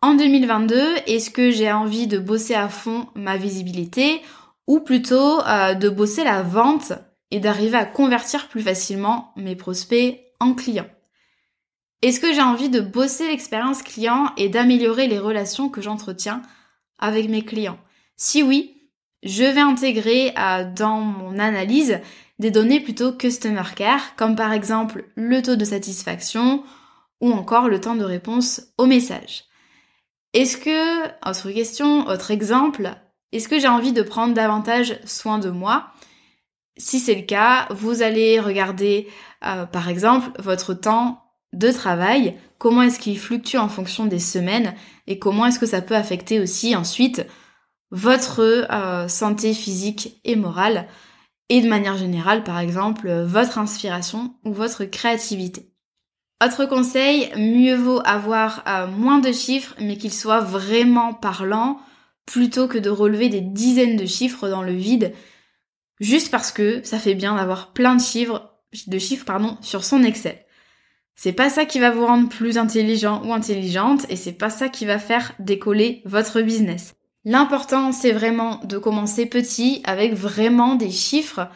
en 0.00 0.14
2022, 0.14 0.96
est-ce 1.06 1.30
que 1.30 1.50
j'ai 1.50 1.70
envie 1.70 2.06
de 2.06 2.18
bosser 2.18 2.54
à 2.54 2.68
fond 2.68 3.06
ma 3.14 3.36
visibilité 3.36 4.20
ou 4.66 4.80
plutôt 4.80 5.40
euh, 5.46 5.74
de 5.74 5.88
bosser 5.88 6.24
la 6.24 6.42
vente 6.42 6.92
et 7.30 7.40
d'arriver 7.40 7.78
à 7.78 7.84
convertir 7.84 8.48
plus 8.48 8.62
facilement 8.62 9.32
mes 9.36 9.56
prospects 9.56 10.20
en 10.40 10.54
clients? 10.54 10.90
Est-ce 12.02 12.18
que 12.18 12.32
j'ai 12.32 12.42
envie 12.42 12.68
de 12.68 12.80
bosser 12.80 13.28
l'expérience 13.28 13.82
client 13.82 14.32
et 14.36 14.48
d'améliorer 14.48 15.06
les 15.06 15.20
relations 15.20 15.68
que 15.68 15.80
j'entretiens 15.80 16.42
avec 16.98 17.28
mes 17.28 17.44
clients? 17.44 17.78
Si 18.16 18.42
oui, 18.42 18.81
je 19.22 19.44
vais 19.44 19.60
intégrer 19.60 20.34
dans 20.74 21.00
mon 21.00 21.38
analyse 21.38 22.00
des 22.38 22.50
données 22.50 22.80
plutôt 22.80 23.12
customer 23.12 23.62
care, 23.76 24.16
comme 24.16 24.36
par 24.36 24.52
exemple 24.52 25.04
le 25.14 25.42
taux 25.42 25.56
de 25.56 25.64
satisfaction 25.64 26.64
ou 27.20 27.32
encore 27.32 27.68
le 27.68 27.80
temps 27.80 27.94
de 27.94 28.04
réponse 28.04 28.62
au 28.78 28.86
message. 28.86 29.44
Est-ce 30.34 30.56
que, 30.56 31.06
autre 31.28 31.50
question, 31.50 32.06
autre 32.06 32.30
exemple, 32.30 32.90
est-ce 33.32 33.48
que 33.48 33.58
j'ai 33.58 33.68
envie 33.68 33.92
de 33.92 34.02
prendre 34.02 34.34
davantage 34.34 34.98
soin 35.04 35.38
de 35.38 35.50
moi? 35.50 35.88
Si 36.76 36.98
c'est 36.98 37.14
le 37.14 37.22
cas, 37.22 37.68
vous 37.70 38.02
allez 38.02 38.40
regarder 38.40 39.08
euh, 39.44 39.66
par 39.66 39.88
exemple 39.88 40.30
votre 40.40 40.74
temps 40.74 41.22
de 41.52 41.70
travail, 41.70 42.36
comment 42.58 42.82
est-ce 42.82 42.98
qu'il 42.98 43.18
fluctue 43.18 43.58
en 43.58 43.68
fonction 43.68 44.06
des 44.06 44.18
semaines 44.18 44.74
et 45.06 45.18
comment 45.18 45.46
est-ce 45.46 45.58
que 45.58 45.66
ça 45.66 45.82
peut 45.82 45.94
affecter 45.94 46.40
aussi 46.40 46.74
ensuite 46.74 47.26
votre 47.92 48.40
euh, 48.40 49.06
santé 49.06 49.52
physique 49.52 50.18
et 50.24 50.34
morale 50.34 50.88
et 51.50 51.60
de 51.60 51.68
manière 51.68 51.98
générale 51.98 52.42
par 52.42 52.58
exemple 52.58 53.12
votre 53.24 53.58
inspiration 53.58 54.34
ou 54.44 54.52
votre 54.52 54.84
créativité. 54.84 55.68
Autre 56.44 56.64
conseil, 56.64 57.30
mieux 57.36 57.76
vaut 57.76 58.00
avoir 58.04 58.64
euh, 58.66 58.86
moins 58.88 59.18
de 59.18 59.30
chiffres 59.30 59.76
mais 59.78 59.96
qu'ils 59.96 60.12
soient 60.12 60.40
vraiment 60.40 61.12
parlants 61.12 61.78
plutôt 62.26 62.66
que 62.66 62.78
de 62.78 62.90
relever 62.90 63.28
des 63.28 63.42
dizaines 63.42 63.96
de 63.96 64.06
chiffres 64.06 64.48
dans 64.48 64.62
le 64.62 64.72
vide 64.72 65.12
juste 66.00 66.30
parce 66.30 66.50
que 66.50 66.82
ça 66.84 66.98
fait 66.98 67.14
bien 67.14 67.36
d'avoir 67.36 67.74
plein 67.74 67.94
de 67.94 68.02
chiffres, 68.02 68.50
de 68.86 68.98
chiffres 68.98 69.26
pardon, 69.26 69.58
sur 69.60 69.84
son 69.84 70.02
Excel. 70.02 70.38
C'est 71.14 71.34
pas 71.34 71.50
ça 71.50 71.66
qui 71.66 71.78
va 71.78 71.90
vous 71.90 72.06
rendre 72.06 72.30
plus 72.30 72.56
intelligent 72.56 73.22
ou 73.26 73.34
intelligente 73.34 74.06
et 74.08 74.16
c'est 74.16 74.32
pas 74.32 74.50
ça 74.50 74.70
qui 74.70 74.86
va 74.86 74.98
faire 74.98 75.34
décoller 75.38 76.00
votre 76.06 76.40
business. 76.40 76.94
L'important, 77.24 77.92
c'est 77.92 78.12
vraiment 78.12 78.60
de 78.64 78.78
commencer 78.78 79.26
petit 79.26 79.80
avec 79.84 80.14
vraiment 80.14 80.74
des 80.74 80.90
chiffres 80.90 81.48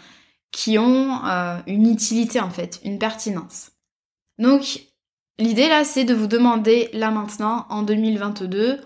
qui 0.53 0.79
ont 0.79 1.25
euh, 1.25 1.59
une 1.67 1.91
utilité 1.91 2.41
en 2.41 2.51
fait, 2.51 2.81
une 2.85 2.99
pertinence. 2.99 3.73
Donc, 4.39 4.81
l'idée 5.39 5.69
là, 5.69 5.85
c'est 5.85 6.05
de 6.05 6.15
vous 6.15 6.29
demander 6.29 6.89
là 6.93 7.11
maintenant, 7.11 7.67
en 7.69 7.83
2022, 7.83 8.81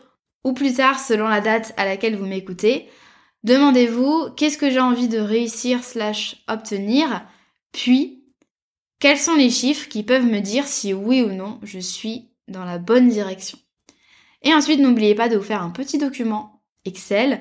ou 0.44 0.52
plus 0.54 0.74
tard 0.74 0.98
selon 0.98 1.28
la 1.28 1.42
date 1.42 1.74
à 1.76 1.84
laquelle 1.84 2.16
vous 2.16 2.26
m'écoutez, 2.26 2.88
demandez-vous 3.44 4.30
qu'est-ce 4.36 4.56
que 4.58 4.70
j'ai 4.70 4.80
envie 4.80 5.08
de 5.08 5.18
réussir 5.18 5.84
slash 5.84 6.42
obtenir, 6.48 7.26
puis 7.72 8.24
quels 9.00 9.18
sont 9.18 9.34
les 9.34 9.50
chiffres 9.50 9.88
qui 9.88 10.02
peuvent 10.02 10.26
me 10.26 10.40
dire 10.40 10.66
si 10.66 10.94
oui 10.94 11.22
ou 11.22 11.32
non 11.32 11.60
je 11.62 11.78
suis 11.78 12.30
dans 12.48 12.64
la 12.64 12.78
bonne 12.78 13.08
direction 13.08 13.58
Et 14.42 14.54
ensuite, 14.54 14.80
n'oubliez 14.80 15.14
pas 15.14 15.28
de 15.28 15.36
vous 15.36 15.42
faire 15.42 15.62
un 15.62 15.70
petit 15.70 15.98
document 15.98 16.59
Excel. 16.84 17.40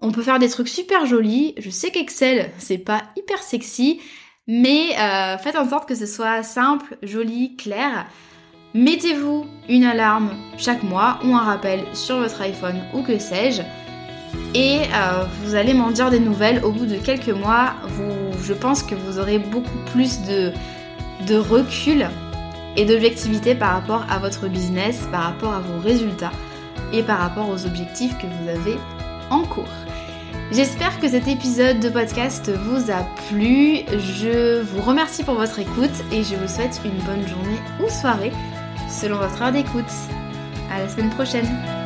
On 0.00 0.12
peut 0.12 0.22
faire 0.22 0.38
des 0.38 0.48
trucs 0.48 0.68
super 0.68 1.06
jolis. 1.06 1.54
Je 1.58 1.70
sais 1.70 1.90
qu'Excel, 1.90 2.50
c'est 2.58 2.78
pas 2.78 3.02
hyper 3.16 3.38
sexy, 3.38 4.00
mais 4.46 4.90
euh, 4.98 5.38
faites 5.38 5.56
en 5.56 5.68
sorte 5.68 5.88
que 5.88 5.94
ce 5.94 6.06
soit 6.06 6.42
simple, 6.42 6.96
joli, 7.02 7.56
clair. 7.56 8.06
Mettez-vous 8.74 9.46
une 9.68 9.84
alarme 9.84 10.30
chaque 10.58 10.82
mois 10.82 11.20
ou 11.24 11.34
un 11.34 11.40
rappel 11.40 11.84
sur 11.92 12.18
votre 12.18 12.40
iPhone 12.42 12.82
ou 12.92 13.02
que 13.02 13.18
sais-je. 13.18 13.62
Et 14.54 14.80
euh, 14.80 15.24
vous 15.42 15.54
allez 15.54 15.74
m'en 15.74 15.90
dire 15.90 16.10
des 16.10 16.18
nouvelles 16.18 16.64
au 16.64 16.72
bout 16.72 16.86
de 16.86 16.96
quelques 16.96 17.28
mois. 17.28 17.74
Je 18.42 18.52
pense 18.52 18.82
que 18.82 18.94
vous 18.94 19.18
aurez 19.18 19.38
beaucoup 19.38 19.78
plus 19.92 20.20
de 20.22 21.36
recul 21.36 22.08
et 22.76 22.84
d'objectivité 22.84 23.54
par 23.54 23.72
rapport 23.72 24.04
à 24.10 24.18
votre 24.18 24.48
business, 24.48 25.06
par 25.10 25.22
rapport 25.22 25.52
à 25.52 25.60
vos 25.60 25.80
résultats 25.80 26.32
et 26.94 27.02
par 27.02 27.18
rapport 27.18 27.48
aux 27.48 27.66
objectifs 27.66 28.16
que 28.18 28.26
vous 28.26 28.48
avez 28.48 28.78
en 29.30 29.42
cours. 29.42 29.64
J'espère 30.52 31.00
que 31.00 31.08
cet 31.08 31.26
épisode 31.26 31.80
de 31.80 31.88
podcast 31.88 32.50
vous 32.50 32.90
a 32.90 33.02
plu. 33.28 33.78
Je 33.88 34.60
vous 34.60 34.82
remercie 34.82 35.24
pour 35.24 35.34
votre 35.34 35.58
écoute 35.58 35.90
et 36.12 36.22
je 36.22 36.36
vous 36.36 36.48
souhaite 36.48 36.80
une 36.84 36.98
bonne 37.04 37.26
journée 37.26 37.58
ou 37.84 37.88
soirée 37.88 38.32
selon 38.88 39.18
votre 39.18 39.42
heure 39.42 39.52
d'écoute. 39.52 39.84
À 40.70 40.80
la 40.80 40.88
semaine 40.88 41.10
prochaine. 41.10 41.83